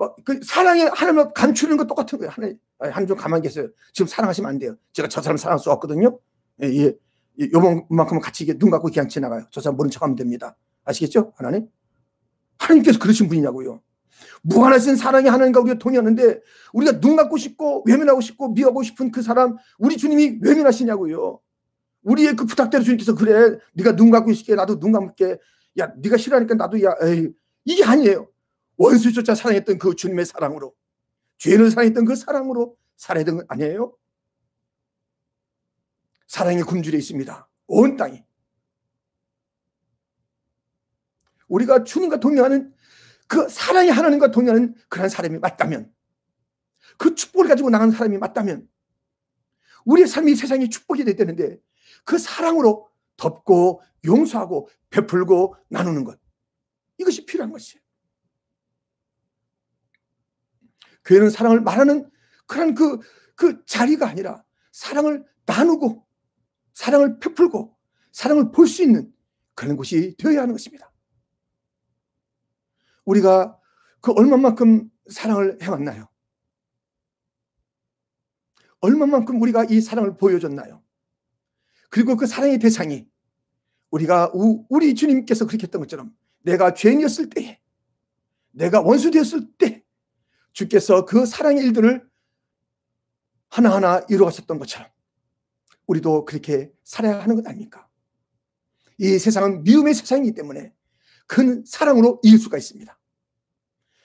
뭐그 0.00 0.40
사랑의 0.42 0.90
하나님을 0.94 1.32
감추는 1.34 1.76
거 1.76 1.84
똑같은 1.84 2.18
거예요. 2.18 2.32
하나님, 2.32 2.58
하나님 2.78 3.06
좀 3.06 3.16
가만히 3.18 3.42
계세요. 3.42 3.68
지금 3.92 4.06
사랑하시면 4.06 4.48
안 4.48 4.58
돼요. 4.58 4.76
제가 4.94 5.08
저 5.08 5.20
사람 5.20 5.36
사랑할 5.36 5.58
수 5.58 5.70
없거든요. 5.70 6.18
예, 6.62 6.68
예. 6.68 6.96
요만큼은 7.52 8.20
같이 8.20 8.46
눈 8.58 8.70
감고 8.70 8.88
그냥 8.88 9.08
지나가요. 9.08 9.46
저 9.50 9.60
사람 9.60 9.76
모른 9.76 9.90
척하면 9.90 10.16
됩니다. 10.16 10.56
아시겠죠? 10.84 11.34
하나님? 11.36 11.68
하나님께서 12.58 12.98
그러신 12.98 13.28
분이냐고요. 13.28 13.82
무한하신 14.42 14.96
사랑이 14.96 15.28
하나님과 15.28 15.60
우리가 15.60 15.78
통하는데 15.78 16.40
우리가 16.72 17.00
눈 17.00 17.16
감고 17.16 17.36
싶고 17.36 17.84
외면하고 17.86 18.22
싶고 18.22 18.52
미워하고 18.52 18.82
싶은 18.82 19.10
그 19.10 19.20
사람 19.20 19.56
우리 19.78 19.98
주님이 19.98 20.38
외면하시냐고요. 20.40 21.40
우리의 22.04 22.36
그 22.36 22.46
부탁대로 22.46 22.82
주님께서 22.82 23.14
그래 23.14 23.58
네가 23.74 23.96
눈 23.96 24.10
감고 24.10 24.30
있을게 24.30 24.54
나도 24.54 24.80
눈 24.80 24.92
감을게 24.92 25.38
야 25.78 25.92
네가 25.98 26.16
싫어하니까 26.16 26.54
나도 26.54 26.82
야 26.82 26.94
에이 27.02 27.28
이게 27.64 27.84
아니에요. 27.84 28.28
원수조차 28.80 29.34
사랑했던 29.34 29.78
그 29.78 29.94
주님의 29.94 30.24
사랑으로 30.24 30.74
죄를 31.36 31.70
사랑했던 31.70 32.06
그 32.06 32.16
사랑으로 32.16 32.78
살아야던 32.96 33.36
건 33.36 33.46
아니에요? 33.46 33.94
사랑의 36.26 36.62
굶주려 36.62 36.96
있습니다. 36.96 37.50
온 37.66 37.96
땅이. 37.98 38.24
우리가 41.48 41.84
주님과 41.84 42.20
동행하는 42.20 42.74
그 43.28 43.50
사랑의 43.50 43.92
하나님과 43.92 44.30
동행하는 44.30 44.74
그런 44.88 45.10
사람이 45.10 45.40
맞다면 45.40 45.92
그 46.96 47.14
축복을 47.14 47.48
가지고 47.48 47.68
나가는 47.68 47.92
사람이 47.92 48.16
맞다면 48.16 48.66
우리의 49.84 50.08
삶이 50.08 50.34
세상에 50.36 50.70
축복이 50.70 51.04
돼야 51.04 51.16
되는데 51.16 51.60
그 52.04 52.16
사랑으로 52.16 52.88
덮고 53.18 53.82
용서하고 54.06 54.70
베풀고 54.88 55.56
나누는 55.68 56.04
것 56.04 56.18
이것이 56.96 57.26
필요한 57.26 57.52
것이에요. 57.52 57.89
교회는 61.10 61.28
사랑을 61.30 61.60
말하는 61.60 62.08
그런 62.46 62.74
그, 62.76 63.00
그 63.34 63.64
자리가 63.64 64.08
아니라 64.08 64.44
사랑을 64.70 65.26
나누고 65.44 66.06
사랑을 66.72 67.18
베풀고 67.18 67.76
사랑을 68.12 68.52
볼 68.52 68.68
수 68.68 68.84
있는 68.84 69.12
그런 69.54 69.76
곳이 69.76 70.14
되어야 70.16 70.42
하는 70.42 70.54
것입니다. 70.54 70.92
우리가 73.04 73.58
그 74.00 74.12
얼마만큼 74.12 74.88
사랑을 75.10 75.58
해왔나요? 75.60 76.08
얼마만큼 78.78 79.42
우리가 79.42 79.64
이 79.64 79.80
사랑을 79.80 80.16
보여줬나요? 80.16 80.80
그리고 81.90 82.16
그 82.16 82.26
사랑의 82.26 82.60
대상이 82.60 83.08
우리가 83.90 84.30
우리 84.32 84.94
주님께서 84.94 85.46
그렇게 85.46 85.64
했던 85.64 85.80
것처럼 85.80 86.16
내가 86.42 86.72
죄인이었을 86.72 87.30
때에 87.30 87.60
내가 88.52 88.80
원수 88.80 89.10
되었을 89.10 89.50
때 89.58 89.79
주께서 90.52 91.04
그 91.04 91.26
사랑의 91.26 91.64
일들을 91.64 92.08
하나하나 93.48 94.04
이루어가셨던 94.08 94.58
것처럼 94.58 94.88
우리도 95.86 96.24
그렇게 96.24 96.72
살아야 96.84 97.20
하는 97.20 97.36
것 97.36 97.46
아닙니까? 97.46 97.88
이 98.98 99.18
세상은 99.18 99.64
미움의 99.64 99.94
세상이기 99.94 100.34
때문에 100.34 100.72
큰 101.26 101.64
사랑으로 101.66 102.20
이길 102.22 102.38
수가 102.38 102.58
있습니다. 102.58 102.98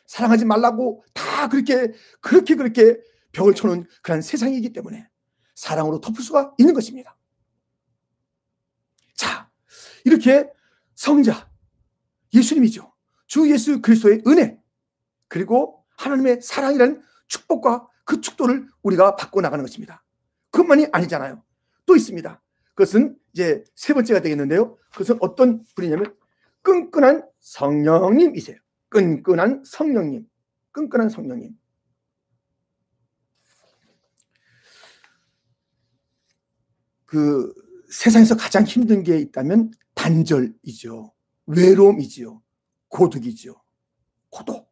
사랑하지 0.07 0.45
말라고 0.45 1.03
다 1.13 1.49
그렇게 1.49 1.93
그렇게 2.21 2.55
그렇게 2.55 3.01
벽을 3.31 3.53
쳐놓은 3.53 3.85
그런 4.01 4.21
세상이기 4.21 4.71
때문에 4.73 5.09
사랑으로 5.55 5.99
덮을 5.99 6.23
수가 6.23 6.53
있는 6.57 6.73
것입니다. 6.73 7.17
자, 9.15 9.49
이렇게 10.05 10.49
성자 10.95 11.51
예수님이죠. 12.33 12.93
주 13.27 13.49
예수 13.51 13.81
그리스도의 13.81 14.23
은혜 14.27 14.59
그리고 15.27 15.84
하나님의 15.97 16.41
사랑이라는 16.41 17.01
축복과 17.27 17.87
그 18.03 18.21
축도를 18.21 18.67
우리가 18.83 19.15
받고 19.15 19.41
나가는 19.41 19.63
것입니다. 19.63 20.03
그것만이 20.51 20.87
아니잖아요. 20.91 21.43
또 21.85 21.95
있습니다. 21.95 22.41
그것은 22.73 23.17
이제 23.33 23.63
세 23.75 23.93
번째가 23.93 24.21
되겠는데요. 24.21 24.77
그것은 24.91 25.17
어떤 25.21 25.63
분이냐면 25.75 26.15
끈끈한 26.61 27.27
성령님이세요. 27.39 28.57
끈끈한 28.89 29.63
성령님. 29.65 30.27
끈끈한 30.71 31.09
성령님. 31.09 31.57
그 37.05 37.53
세상에서 37.89 38.35
가장 38.35 38.63
힘든 38.63 39.03
게 39.03 39.17
있다면 39.19 39.71
단절이죠. 39.93 41.13
외로움이지요. 41.45 42.41
고독이죠. 42.89 43.61
고독. 44.29 44.64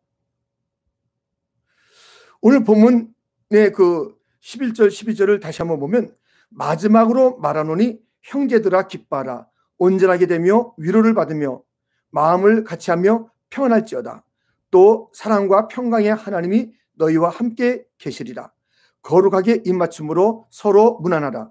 오늘 2.45 2.65
본문의 2.65 3.71
그 3.73 4.17
11절 4.41 4.89
12절을 4.89 5.41
다시 5.41 5.61
한번 5.61 5.79
보면 5.79 6.13
마지막으로 6.49 7.37
말하노니 7.37 8.01
형제들아 8.21 8.89
기뻐라. 8.89 9.47
온전하게 9.77 10.27
되며 10.27 10.73
위로를 10.77 11.13
받으며 11.13 11.63
마음을 12.09 12.65
같이 12.65 12.91
하며 12.91 13.29
평안할지어다. 13.49 14.25
또 14.71 15.09
사랑과 15.13 15.69
평강의 15.69 16.13
하나님이 16.13 16.73
너희와 16.95 17.29
함께 17.29 17.85
계시리라. 17.97 18.51
거룩하게 19.03 19.61
입맞춤으로 19.65 20.47
서로 20.49 20.99
무난하라. 20.99 21.49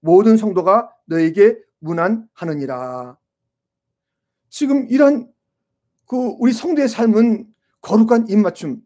모든 0.00 0.36
성도가 0.36 0.90
너에게 1.06 1.56
무난하느니라. 1.78 3.16
지금 4.50 4.86
이런 4.90 5.32
그 6.06 6.34
우리 6.38 6.52
성도의 6.52 6.90
삶은 6.90 7.46
거룩한 7.80 8.28
입맞춤 8.28 8.82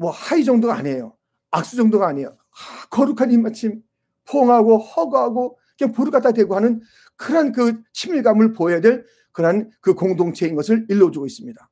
뭐 0.00 0.10
하이 0.10 0.44
정도가 0.44 0.74
아니에요. 0.76 1.14
악수 1.50 1.76
정도가 1.76 2.08
아니에요. 2.08 2.30
아, 2.30 2.86
거룩한 2.88 3.30
입맞춤, 3.32 3.82
포옹하고 4.24 4.78
허거하고 4.78 5.58
그냥 5.78 5.92
부르 5.92 6.10
갖다 6.10 6.32
대고 6.32 6.56
하는 6.56 6.80
그런 7.16 7.52
그 7.52 7.82
친밀감을 7.92 8.54
보여야 8.54 8.80
될 8.80 9.04
그런 9.32 9.70
그 9.82 9.92
공동체인 9.92 10.54
것을 10.54 10.86
일러주고 10.88 11.26
있습니다. 11.26 11.70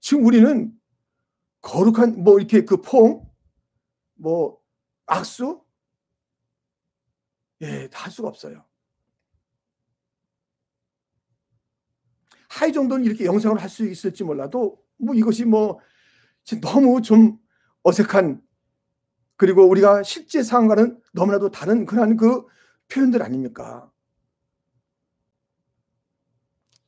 지금 0.00 0.26
우리는 0.26 0.70
거룩한 1.62 2.22
뭐 2.22 2.38
이렇게 2.38 2.66
그 2.66 2.82
포옹, 2.82 3.26
뭐 4.16 4.58
악수, 5.06 5.62
예, 7.62 7.88
다 7.88 8.04
할 8.04 8.12
수가 8.12 8.28
없어요. 8.28 8.66
하이 12.50 12.70
정도는 12.70 13.06
이렇게 13.06 13.24
영상을 13.24 13.56
할수 13.62 13.86
있을지 13.86 14.24
몰라도 14.24 14.78
뭐 14.98 15.14
이것이 15.14 15.46
뭐 15.46 15.80
너무 16.60 17.02
좀 17.02 17.38
어색한 17.82 18.40
그리고 19.36 19.64
우리가 19.68 20.02
실제 20.02 20.42
상황과는 20.42 21.00
너무나도 21.12 21.50
다른 21.50 21.86
그런 21.86 22.16
그 22.16 22.44
표현들 22.88 23.22
아닙니까? 23.22 23.90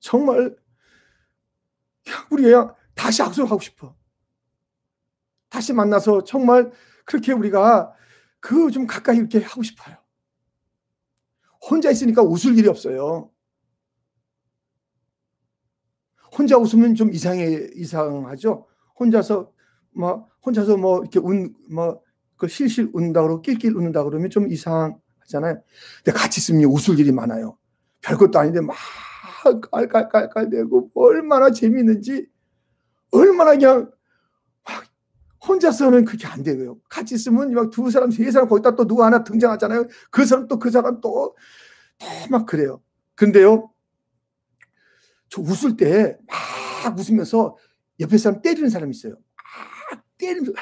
정말 0.00 0.56
우리가 2.30 2.76
다시 2.94 3.22
악수하고 3.22 3.60
싶어. 3.60 3.94
다시 5.48 5.72
만나서 5.72 6.24
정말 6.24 6.70
그렇게 7.04 7.32
우리가 7.32 7.92
그 8.40 8.70
좀 8.70 8.86
가까이 8.86 9.18
이렇게 9.18 9.40
하고 9.40 9.62
싶어요. 9.62 9.96
혼자 11.70 11.90
있으니까 11.90 12.22
웃을 12.22 12.56
일이 12.58 12.68
없어요. 12.68 13.30
혼자 16.36 16.56
웃으면 16.56 16.94
좀 16.94 17.12
이상해 17.12 17.68
이상하죠. 17.74 18.66
혼자서 19.00 19.50
뭐 19.92 20.28
혼자서 20.46 20.76
뭐 20.76 21.00
이렇게 21.00 21.18
운뭐그 21.18 22.48
실실 22.48 22.90
운다 22.92 23.22
그러고 23.22 23.42
낄낄 23.42 23.76
웃는다 23.76 24.04
그러면 24.04 24.30
좀 24.30 24.48
이상하잖아요. 24.50 25.62
근데 26.04 26.12
같이 26.16 26.40
있으면 26.40 26.64
웃을 26.70 26.98
일이 27.00 27.10
많아요. 27.10 27.56
별것도 28.02 28.38
아닌데 28.38 28.60
막 28.60 28.76
깔깔깔깔대고 29.72 30.90
얼마나 30.94 31.50
재밌는지 31.50 32.26
얼마나 33.10 33.52
그냥 33.52 33.90
막 34.64 34.84
혼자서는 35.48 36.04
그렇게 36.04 36.26
안 36.26 36.42
되고요. 36.42 36.78
같이 36.88 37.14
있으면 37.14 37.52
막 37.52 37.70
두 37.70 37.90
사람, 37.90 38.10
세 38.10 38.30
사람 38.30 38.48
거기다 38.48 38.76
또 38.76 38.86
누구 38.86 39.02
하나 39.04 39.24
등장하잖아요. 39.24 39.86
그 40.10 40.24
사람 40.26 40.46
또 40.46 40.58
그 40.58 40.70
사람 40.70 41.00
또 41.00 41.34
막 42.30 42.46
그래요. 42.46 42.82
근데요, 43.14 43.70
저 45.28 45.42
웃을 45.42 45.76
때 45.76 46.16
막 46.84 46.98
웃으면서 46.98 47.56
옆에 48.00 48.18
사람 48.18 48.42
때리는 48.42 48.68
사람이 48.70 48.90
있어요. 48.92 49.14
막 49.92 50.04
때리면서 50.18 50.52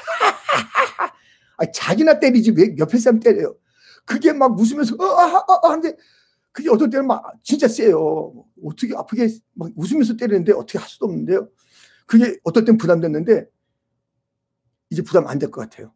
아, 1.57 1.65
자기나 1.71 2.19
때리지 2.19 2.51
왜 2.51 2.75
옆에 2.77 2.97
사람 2.97 3.19
때려요. 3.19 3.55
그게 4.05 4.33
막 4.33 4.57
웃으면서 4.59 4.95
어, 4.99 5.03
아, 5.05 5.37
아, 5.37 5.59
아, 5.63 5.69
하는데 5.71 5.95
그게 6.51 6.69
어떨 6.69 6.89
때는 6.89 7.07
막 7.07 7.23
진짜 7.43 7.67
세요. 7.67 8.33
어떻게 8.63 8.95
아프게 8.95 9.27
막 9.53 9.69
웃으면서 9.75 10.15
때리는데 10.17 10.53
어떻게 10.53 10.79
할 10.79 10.87
수도 10.87 11.05
없는데요. 11.05 11.49
그게 12.07 12.39
어떨 12.43 12.65
땐 12.65 12.77
부담됐는데 12.77 13.45
이제 14.91 15.01
부담 15.03 15.27
안 15.27 15.39
될 15.39 15.51
것 15.51 15.61
같아요. 15.61 15.93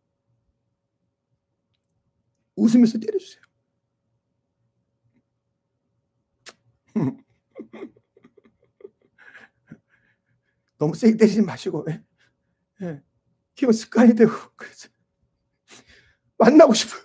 웃으면서 2.55 2.99
때려주세요. 2.99 3.43
너무 10.83 10.95
세게 10.95 11.15
때리지 11.15 11.41
마시고, 11.43 11.85
예. 11.89 12.03
예. 12.81 13.01
기본 13.55 13.71
습관이 13.71 14.15
되고, 14.15 14.31
그래서 14.57 14.89
만나고 16.37 16.73
싶어요. 16.73 17.01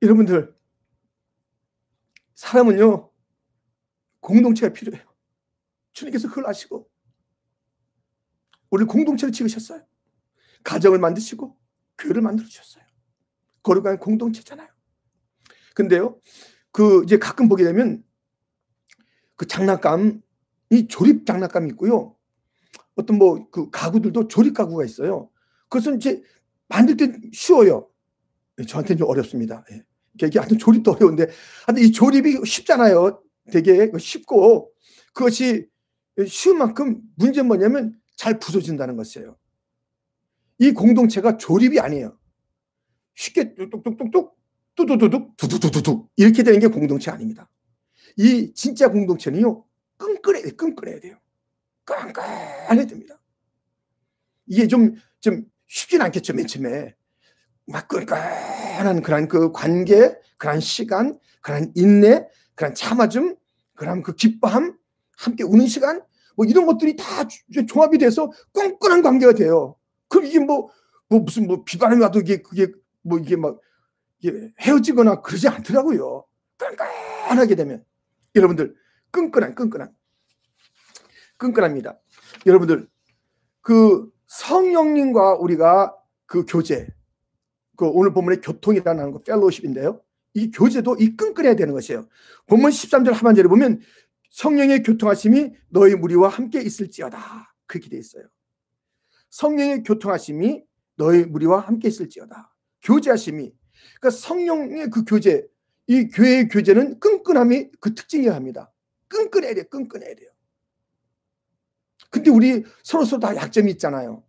여러분들, 0.00 0.56
사람은요, 2.36 3.10
공동체가 4.20 4.72
필요해요. 4.72 5.04
주님께서 5.92 6.28
그걸 6.28 6.46
아시고, 6.46 6.88
우리 8.70 8.84
공동체를 8.84 9.32
지으셨어요. 9.32 9.84
가정을 10.62 11.00
만드시고, 11.00 11.58
교회를 11.98 12.22
만들어 12.22 12.46
주셨어요. 12.46 12.84
거룩한 13.64 13.98
공동체잖아요. 13.98 14.68
근데요, 15.74 16.20
그 16.70 17.02
이제 17.02 17.18
가끔 17.18 17.48
보게 17.48 17.64
되면 17.64 18.03
그 19.36 19.46
장난감 19.46 20.20
이 20.70 20.86
조립 20.88 21.26
장난감이 21.26 21.70
있고요. 21.70 22.16
어떤 22.96 23.18
뭐 23.18 23.50
그 23.50 23.70
가구들도 23.70 24.28
조립 24.28 24.54
가구가 24.54 24.84
있어요. 24.84 25.30
그것은 25.68 25.96
이제 25.96 26.22
만들 26.68 26.96
때 26.96 27.12
쉬워요. 27.32 27.88
예, 28.60 28.64
저한테는 28.64 28.98
좀 28.98 29.08
어렵습니다. 29.08 29.64
예. 29.72 29.84
이게 30.22 30.38
하여튼 30.38 30.58
조립도 30.58 30.92
어려운데 30.92 31.26
하여튼 31.66 31.84
이 31.84 31.90
조립이 31.92 32.38
쉽잖아요. 32.44 33.20
되게 33.50 33.90
쉽고 33.98 34.72
그것이 35.12 35.68
쉬운 36.28 36.58
만큼 36.58 37.02
문제는 37.16 37.48
뭐냐면 37.48 37.98
잘 38.16 38.38
부서진다는 38.38 38.96
것이에요. 38.96 39.36
이 40.58 40.72
공동체가 40.72 41.36
조립이 41.36 41.80
아니에요. 41.80 42.16
쉽게 43.16 43.54
뚝뚝뚝뚝 43.54 44.36
뚜두두둑 44.76 45.36
두두두두둑 45.36 46.10
이렇게 46.16 46.42
되는 46.44 46.60
게 46.60 46.68
공동체 46.68 47.10
아닙니다. 47.10 47.50
이 48.16 48.52
진짜 48.54 48.88
공동체는요 48.88 49.64
끈끈해야 49.96 50.44
돼, 50.44 50.50
끈끈해야 50.52 51.00
돼요. 51.00 51.16
끈끈해야 51.84 52.86
됩니다. 52.86 53.20
이게 54.46 54.66
좀, 54.66 54.94
좀 55.20 55.44
쉽진 55.66 56.02
않겠죠, 56.02 56.34
맨 56.34 56.46
처음에. 56.46 56.94
막 57.66 57.88
끈끈한 57.88 59.02
그런 59.02 59.28
그 59.28 59.52
관계, 59.52 60.14
그런 60.36 60.60
시간, 60.60 61.18
그런 61.40 61.72
인내, 61.74 62.26
그런 62.54 62.74
참아줌, 62.74 63.36
그런 63.74 64.02
그 64.02 64.14
기뻐함, 64.14 64.76
함께 65.16 65.44
우는 65.44 65.66
시간, 65.66 66.02
뭐 66.36 66.44
이런 66.44 66.66
것들이 66.66 66.96
다 66.96 67.04
종합이 67.68 67.98
돼서 67.98 68.30
끈끈한 68.52 69.02
관계가 69.02 69.32
돼요. 69.32 69.76
그럼 70.08 70.26
이게 70.26 70.38
뭐, 70.38 70.70
뭐 71.08 71.20
무슨 71.20 71.46
뭐 71.46 71.64
비바람이 71.64 72.02
와도 72.02 72.20
이게 72.20 72.42
그게 72.42 72.68
뭐 73.02 73.18
이게 73.18 73.36
막 73.36 73.60
헤어지거나 74.60 75.20
그러지 75.22 75.48
않더라고요. 75.48 76.24
끈끈하게 76.56 77.54
되면. 77.54 77.84
여러분들, 78.34 78.74
끈끈한, 79.10 79.54
끈끈한. 79.54 79.94
끈끈합니다. 81.36 81.98
여러분들, 82.46 82.88
그 83.60 84.10
성령님과 84.26 85.34
우리가 85.34 85.94
그 86.26 86.44
교제, 86.46 86.88
그 87.76 87.86
오늘 87.86 88.12
본문의 88.12 88.40
교통이라는 88.40 89.12
거, 89.12 89.22
펠로우십인데요. 89.22 90.00
이 90.34 90.50
교제도 90.50 90.96
이 90.98 91.16
끈끈해야 91.16 91.54
되는 91.54 91.72
것이에요. 91.72 92.08
본문 92.46 92.70
13절 92.70 93.12
하반절에 93.12 93.48
보면 93.48 93.80
성령의 94.30 94.82
교통하심이 94.82 95.52
너희 95.68 95.94
무리와 95.94 96.28
함께 96.28 96.60
있을지어다. 96.60 97.54
그렇게 97.66 97.88
돼 97.88 97.96
있어요. 97.98 98.24
성령의 99.30 99.84
교통하심이 99.84 100.64
너희 100.96 101.24
무리와 101.24 101.60
함께 101.60 101.88
있을지어다. 101.88 102.52
교제하심이 102.82 103.52
그러니까 104.00 104.10
성령의 104.10 104.90
그 104.90 105.04
교제, 105.04 105.46
이 105.86 106.08
교회의 106.08 106.48
교제는 106.48 106.98
끈끈함이 107.00 107.70
그 107.80 107.94
특징이어야 107.94 108.34
합니다. 108.34 108.72
끈끈해야 109.08 109.54
돼요. 109.54 109.64
끈끈해야 109.70 110.14
돼요. 110.14 110.30
근데 112.10 112.30
우리 112.30 112.64
서로 112.82 113.04
서로 113.04 113.20
다 113.20 113.34
약점이 113.36 113.70
있잖아요. 113.72 114.22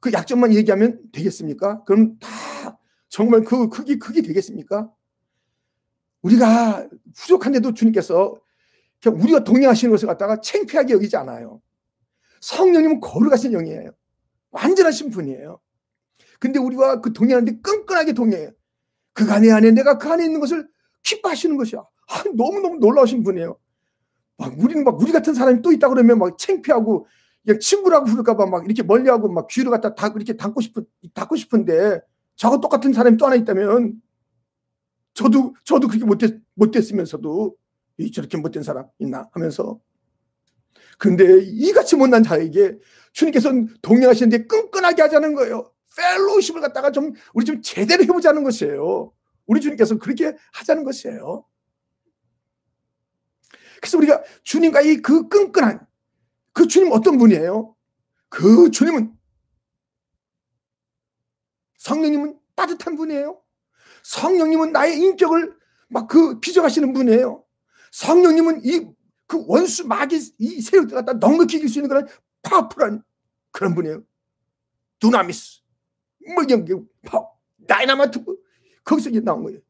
그 0.00 0.12
약점만 0.12 0.52
얘기하면 0.54 1.00
되겠습니까? 1.12 1.84
그럼 1.84 2.18
다 2.18 2.78
정말 3.08 3.42
그 3.42 3.68
크기 3.68 3.98
크기 3.98 4.22
되겠습니까? 4.22 4.92
우리가 6.22 6.88
부족한데도 7.16 7.74
주님께서 7.74 8.34
우리가 9.06 9.44
동행하시는 9.44 9.90
것을 9.90 10.06
갖다가 10.06 10.40
창피하게 10.40 10.94
여기지 10.94 11.16
않아요. 11.16 11.60
성령님은 12.40 13.00
거룩하신 13.00 13.52
영이에요. 13.52 13.90
완전하신 14.50 15.10
분이에요. 15.10 15.60
근데 16.38 16.58
우리와 16.58 17.00
그 17.00 17.12
동행하는데 17.12 17.60
끈끈하게 17.60 18.12
동행해요. 18.12 18.50
그가 19.12 19.40
내 19.40 19.50
안에 19.50 19.70
내가 19.70 19.98
그 19.98 20.10
안에 20.10 20.24
있는 20.24 20.40
것을 20.40 20.68
기뻐하시는 21.04 21.56
것이야. 21.56 21.80
아, 22.08 22.24
너무너무 22.34 22.76
놀라우신 22.76 23.22
분이에요. 23.22 23.56
막 24.36 24.58
우리는 24.58 24.82
막 24.82 25.00
우리 25.00 25.12
같은 25.12 25.32
사람이 25.32 25.62
또 25.62 25.72
있다 25.72 25.88
그러면 25.88 26.18
막 26.18 26.36
창피하고 26.36 27.06
그냥 27.44 27.60
친구라고 27.60 28.06
부를까봐 28.06 28.46
막 28.46 28.64
이렇게 28.64 28.82
멀리하고 28.82 29.28
막 29.28 29.46
귀를 29.48 29.70
갖다 29.70 29.94
다 29.94 30.08
이렇게 30.08 30.36
담고 30.36 30.60
싶은 30.60 30.84
닫고 31.12 31.36
싶은데 31.36 32.00
저거 32.34 32.58
똑같은 32.58 32.92
사람이 32.92 33.16
또 33.16 33.26
하나 33.26 33.36
있다면 33.36 34.02
저도 35.12 35.54
저도 35.62 35.86
그렇게 35.86 36.04
못됐 36.04 36.40
못됐으면서도 36.54 37.54
이 37.98 38.10
저렇게 38.10 38.36
못된 38.38 38.64
사람 38.64 38.86
있나 38.98 39.28
하면서 39.32 39.78
그런데 40.98 41.40
이같이 41.42 41.96
못난 41.96 42.22
자에게 42.22 42.78
주님께서는 43.12 43.68
동행하시는데 43.82 44.46
끈끈하게 44.46 45.02
하자는 45.02 45.34
거예요. 45.34 45.70
펠로우십을 45.96 46.60
갖다가 46.60 46.90
좀 46.90 47.12
우리 47.34 47.44
좀 47.44 47.62
제대로 47.62 48.02
해보자는 48.02 48.42
것이에요. 48.42 49.12
우리 49.46 49.60
주님께서 49.60 49.98
그렇게 49.98 50.36
하자는 50.52 50.84
것이에요. 50.84 51.44
그래서 53.80 53.98
우리가 53.98 54.22
주님과 54.42 54.80
이그 54.80 55.28
끈끈한 55.28 55.86
그 56.52 56.66
주님 56.66 56.92
어떤 56.92 57.18
분이에요? 57.18 57.76
그 58.28 58.70
주님은 58.70 59.16
성령님은 61.78 62.38
따뜻한 62.54 62.96
분이에요. 62.96 63.42
성령님은 64.02 64.72
나의 64.72 64.98
인격을 64.98 65.56
막 65.88 66.08
그 66.08 66.40
비정하시는 66.40 66.92
분이에요. 66.92 67.44
성령님은 67.92 68.64
이 68.64 68.94
그 69.26 69.44
원수 69.46 69.86
마귀 69.86 70.34
이 70.38 70.60
세력을 70.60 70.90
갖다 70.94 71.14
넉넉히 71.14 71.56
이길 71.56 71.68
수 71.68 71.78
있는 71.78 71.88
그런 71.88 72.06
powerful한 72.42 73.02
그런 73.50 73.74
분이에요. 73.74 74.02
두나미스. 74.98 75.60
뭐 76.34 76.44
여기 76.48 76.72
다이나마이트 77.66 78.24
거기서 78.84 79.10
이제 79.10 79.20
나온 79.20 79.42
거예요. 79.42 79.60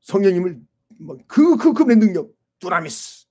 성령님을 0.00 0.60
뭐그그 1.00 1.72
그분의 1.72 1.96
능력 1.96 2.34
두나미스 2.58 3.24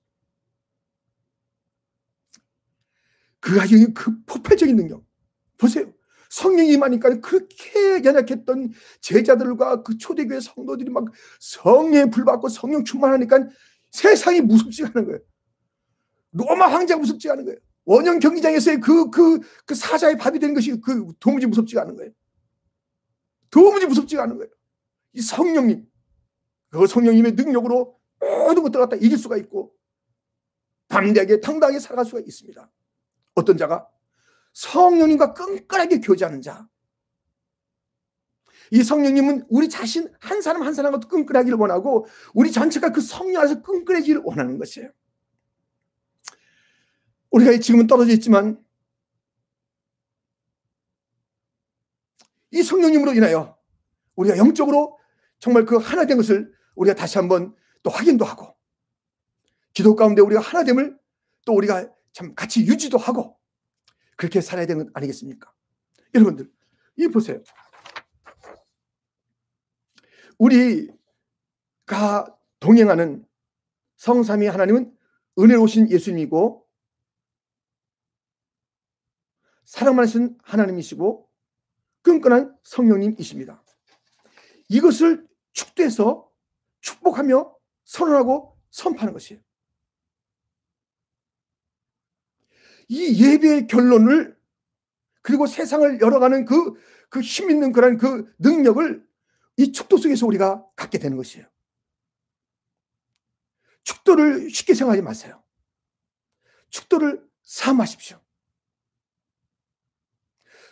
그 3.44 3.56
가정의 3.56 3.92
그 3.92 4.24
폭발적인 4.24 4.74
능력. 4.74 5.04
보세요. 5.58 5.92
성령이 6.30 6.72
임하니까 6.72 7.20
그렇게 7.20 8.02
연약했던 8.02 8.72
제자들과 9.02 9.82
그 9.82 9.98
초대교회 9.98 10.40
성도들이 10.40 10.90
막 10.90 11.04
성령에 11.38 12.06
불받고 12.06 12.48
성령 12.48 12.82
충만하니까 12.84 13.46
세상이 13.90 14.40
무섭지 14.40 14.84
않은 14.84 15.04
거예요. 15.04 15.20
로마 16.32 16.66
황제가 16.68 16.98
무섭지 16.98 17.30
않은 17.30 17.44
거예요. 17.44 17.58
원형 17.84 18.18
경기장에서의 18.18 18.80
그, 18.80 19.10
그, 19.10 19.40
그 19.66 19.74
사자의 19.74 20.16
밥이 20.16 20.38
되는 20.38 20.54
것이 20.54 20.80
그 20.80 21.12
도무지 21.20 21.46
무섭지가 21.46 21.82
않은 21.82 21.96
거예요. 21.96 22.12
도무지 23.54 23.86
무섭지가 23.86 24.24
않은 24.24 24.36
거예요. 24.36 24.50
이 25.12 25.20
성령님, 25.20 25.88
그 26.70 26.88
성령님의 26.88 27.32
능력으로 27.32 28.00
모든 28.18 28.64
것들 28.64 28.80
갖다 28.80 28.96
이길 28.96 29.16
수가 29.16 29.36
있고 29.36 29.72
담대하게 30.88 31.38
당당하게 31.38 31.78
살아갈 31.78 32.04
수가 32.04 32.20
있습니다. 32.26 32.68
어떤 33.36 33.56
자가 33.56 33.88
성령님과 34.54 35.34
끈끈하게 35.34 36.00
교제하는 36.00 36.42
자. 36.42 36.68
이 38.72 38.82
성령님은 38.82 39.46
우리 39.48 39.68
자신 39.68 40.12
한 40.18 40.42
사람 40.42 40.62
한 40.62 40.74
사람과 40.74 40.98
끈끈하기를 40.98 41.56
원하고 41.56 42.08
우리 42.32 42.50
전체가 42.50 42.90
그 42.90 43.00
성령 43.00 43.42
안에서 43.42 43.62
끈끈해지기를 43.62 44.22
원하는 44.24 44.58
것이에요. 44.58 44.90
우리가 47.30 47.56
지금은 47.58 47.86
떨어져 47.86 48.10
있지만 48.14 48.63
이 52.54 52.62
성령님으로 52.62 53.12
인하여 53.14 53.58
우리가 54.14 54.38
영적으로 54.38 54.98
정말 55.40 55.64
그 55.64 55.76
하나 55.76 56.06
된 56.06 56.16
것을 56.16 56.54
우리가 56.76 56.94
다시 56.94 57.18
한번 57.18 57.54
또 57.82 57.90
확인도 57.90 58.24
하고 58.24 58.56
기도 59.72 59.96
가운데 59.96 60.22
우리가 60.22 60.40
하나됨을 60.40 60.96
또 61.44 61.52
우리가 61.52 61.92
참 62.12 62.34
같이 62.34 62.60
유지도 62.64 62.96
하고 62.96 63.38
그렇게 64.16 64.40
살아야 64.40 64.66
되는 64.66 64.86
것 64.86 64.92
아니겠습니까? 64.96 65.52
여러분들, 66.14 66.48
이 66.96 67.08
보세요. 67.08 67.42
우리가 70.38 70.94
동행하는 72.60 73.26
성삼위 73.96 74.46
하나님은 74.46 74.96
은혜로우신 75.38 75.90
예수님이고 75.90 76.64
사랑 79.64 79.96
많으신 79.96 80.38
하나님이시고 80.44 81.28
끈끈한 82.04 82.56
성령님이십니다. 82.62 83.60
이것을 84.68 85.26
축도해서 85.52 86.30
축복하며 86.80 87.52
선언하고 87.84 88.56
선포하는 88.70 89.12
것이에요. 89.12 89.42
이 92.88 93.22
예배의 93.24 93.66
결론을 93.66 94.38
그리고 95.22 95.46
세상을 95.46 96.00
열어가는 96.00 96.44
그, 96.44 96.74
그 97.08 97.20
힘 97.22 97.50
있는 97.50 97.72
그런 97.72 97.96
그 97.96 98.32
능력을 98.38 99.06
이 99.56 99.72
축도 99.72 99.96
속에서 99.96 100.26
우리가 100.26 100.66
갖게 100.76 100.98
되는 100.98 101.16
것이에요. 101.16 101.46
축도를 103.84 104.50
쉽게 104.50 104.74
생각하지 104.74 105.02
마세요. 105.02 105.42
축도를 106.70 107.26
사마십시오. 107.42 108.23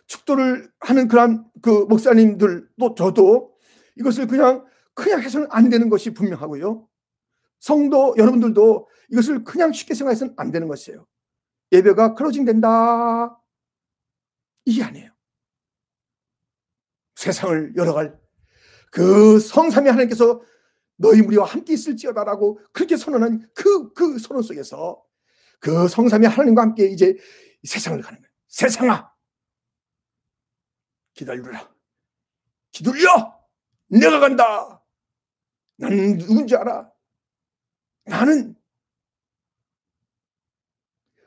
축도를 0.07 0.70
하는 0.80 1.09
그런 1.09 1.44
그 1.62 1.86
목사님들도 1.88 2.94
저도 2.94 3.55
이것을 3.96 4.26
그냥 4.26 4.64
그냥 4.94 5.22
해서는 5.22 5.46
안 5.50 5.68
되는 5.70 5.88
것이 5.88 6.12
분명하고요. 6.12 6.86
성도 7.61 8.14
여러분들도 8.18 8.88
이것을 9.11 9.44
그냥 9.44 9.72
쉽게 9.72 9.94
생각해서는 9.94 10.34
안 10.36 10.50
되는 10.50 10.68
것이에요. 10.68 11.07
예배가 11.70 12.14
클로징 12.14 12.44
된다. 12.44 13.38
이게 14.64 14.82
아니에요. 14.82 15.11
세상을 17.16 17.76
열어갈 17.76 18.18
그 18.90 19.38
성삼위 19.38 19.88
하나님께서 19.88 20.42
너희 20.96 21.22
무리와 21.22 21.46
함께 21.46 21.72
있을지어다라고 21.72 22.61
그렇게 22.72 22.96
선언한 22.96 23.48
그, 23.55 23.92
그 23.92 24.18
선언 24.18 24.42
속에서 24.42 25.03
그 25.59 25.88
성삼위 25.88 26.26
하나님과 26.26 26.62
함께 26.62 26.86
이제 26.86 27.16
세상을 27.64 28.00
가는 28.03 28.20
거예요. 28.20 28.32
세상아! 28.48 29.11
기다려라. 31.14 31.72
기둘려! 32.70 33.40
내가 33.88 34.20
간다! 34.20 34.82
나는 35.76 36.18
누군지 36.18 36.56
알아? 36.56 36.90
나는 38.04 38.56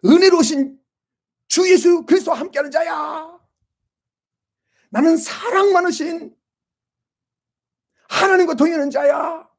은혜로우신 0.06 0.80
주 1.48 1.72
예수 1.72 2.06
그리스도와 2.06 2.40
함께하는 2.40 2.72
자야. 2.72 3.40
나는 4.90 5.18
사랑 5.18 5.74
많으신 5.74 6.36
하나님과 8.10 8.54
동행하는 8.56 8.90
자야. 8.90 9.50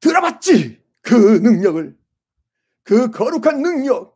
들어봤지? 0.00 0.84
그 1.02 1.14
능력을. 1.14 1.98
그 2.82 3.10
거룩한 3.10 3.62
능력. 3.62 4.15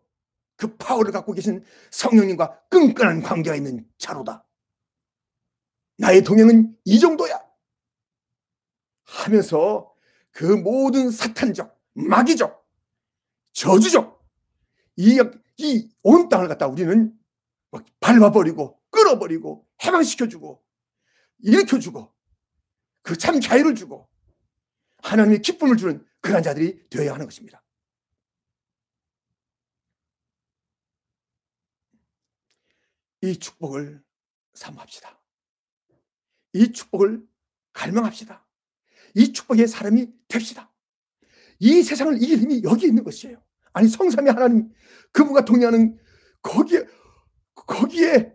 그 0.61 0.77
파워를 0.77 1.11
갖고 1.11 1.33
계신 1.33 1.65
성령님과 1.91 2.65
끈끈한 2.69 3.23
관계가 3.23 3.57
있는 3.57 3.89
자로다. 3.97 4.47
나의 5.97 6.23
동행은 6.23 6.77
이 6.85 7.01
정도야. 7.01 7.41
하면서 9.05 9.91
그 10.31 10.45
모든 10.45 11.11
사탄적, 11.11 11.81
마귀적, 11.95 12.63
저주적, 13.55 14.23
이, 14.97 15.89
온 16.03 16.29
땅을 16.29 16.47
갖다 16.49 16.67
우리는 16.67 17.19
막 17.71 17.85
밟아버리고, 18.01 18.79
끌어버리고, 18.91 19.67
해방시켜주고, 19.83 20.63
일으켜주고, 21.39 22.13
그 23.03 23.17
참 23.17 23.41
자유를 23.41 23.75
주고, 23.75 24.09
하나님의 24.99 25.41
기쁨을 25.41 25.79
주는 25.79 26.07
그런 26.21 26.43
자들이 26.43 26.89
되어야 26.91 27.15
하는 27.15 27.25
것입니다. 27.25 27.63
이 33.23 33.37
축복을 33.39 34.03
사모합시다. 34.55 35.21
이 36.55 36.73
축복을 36.73 37.23
갈망합시다. 37.73 38.47
이 39.15 39.33
축복의 39.33 39.69
사람이 39.69 40.09
됩시다. 40.29 40.73
이 41.59 41.83
세상을 41.83 42.23
이길 42.23 42.39
힘이 42.39 42.63
여기 42.65 42.87
있는 42.87 43.05
것이에요. 43.05 43.43
아니 43.73 43.89
성삼위 43.89 44.29
하나님 44.31 44.71
그분과 45.13 45.45
동의하는 45.45 45.99
거기에 46.43 46.87
거기에 47.55 48.35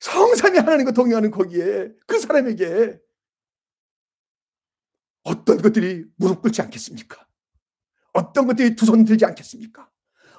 성삼위 0.00 0.58
하나님과 0.58 0.92
동의하는 0.92 1.30
거기에 1.30 1.92
그 2.06 2.18
사람에게 2.18 2.98
어떤 5.24 5.60
것들이 5.60 6.04
무릎 6.16 6.40
꿇지 6.42 6.62
않겠습니까? 6.62 7.26
어떤 8.12 8.46
것들이 8.46 8.76
두 8.76 8.86
손 8.86 9.04
들지 9.04 9.24
않겠습니까? 9.24 9.90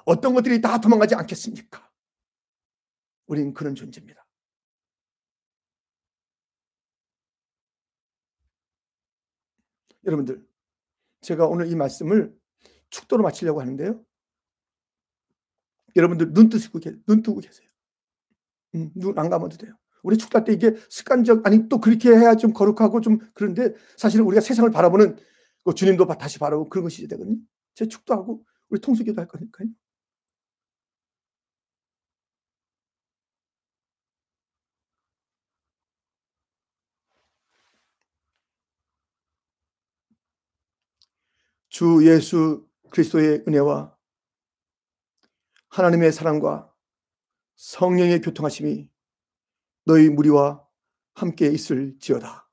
어떤 0.06 0.32
것들이 0.34 0.60
다 0.60 0.80
도망가지 0.80 1.14
않겠습니까? 1.14 1.87
우리는 3.28 3.54
그런 3.54 3.74
존재입니다. 3.74 4.26
여러분들, 10.04 10.44
제가 11.20 11.46
오늘 11.46 11.68
이 11.68 11.76
말씀을 11.76 12.34
축도로 12.90 13.22
마치려고 13.22 13.60
하는데요. 13.60 14.02
여러분들 15.96 16.32
눈 16.32 16.48
뜨시고 16.48 16.80
눈 17.06 17.22
뜨고 17.22 17.40
계세요. 17.40 17.68
음, 18.74 18.90
눈안 18.94 19.28
감아도 19.30 19.56
돼요. 19.56 19.74
우리 20.02 20.16
축도할 20.16 20.44
때 20.44 20.52
이게 20.52 20.74
습관적 20.88 21.46
아니 21.46 21.68
또 21.68 21.80
그렇게 21.80 22.10
해야 22.10 22.34
좀 22.36 22.52
거룩하고 22.52 23.00
좀 23.00 23.18
그런데 23.34 23.74
사실은 23.96 24.24
우리가 24.24 24.40
세상을 24.40 24.70
바라보는 24.70 25.16
그 25.64 25.74
주님도 25.74 26.06
다시 26.06 26.38
바라보고 26.38 26.70
그런 26.70 26.84
것이 26.84 27.06
되거든요. 27.08 27.36
제 27.74 27.86
축도하고 27.86 28.44
우리 28.70 28.80
통수기도 28.80 29.20
할 29.20 29.28
거니까요. 29.28 29.68
주 41.78 42.04
예수 42.04 42.68
그리스도의 42.90 43.44
은혜와 43.46 43.96
하나님의 45.68 46.10
사랑과 46.10 46.74
성령의 47.54 48.20
교통하심이 48.20 48.90
너희 49.84 50.08
무리와 50.08 50.66
함께 51.14 51.46
있을지어다. 51.46 52.47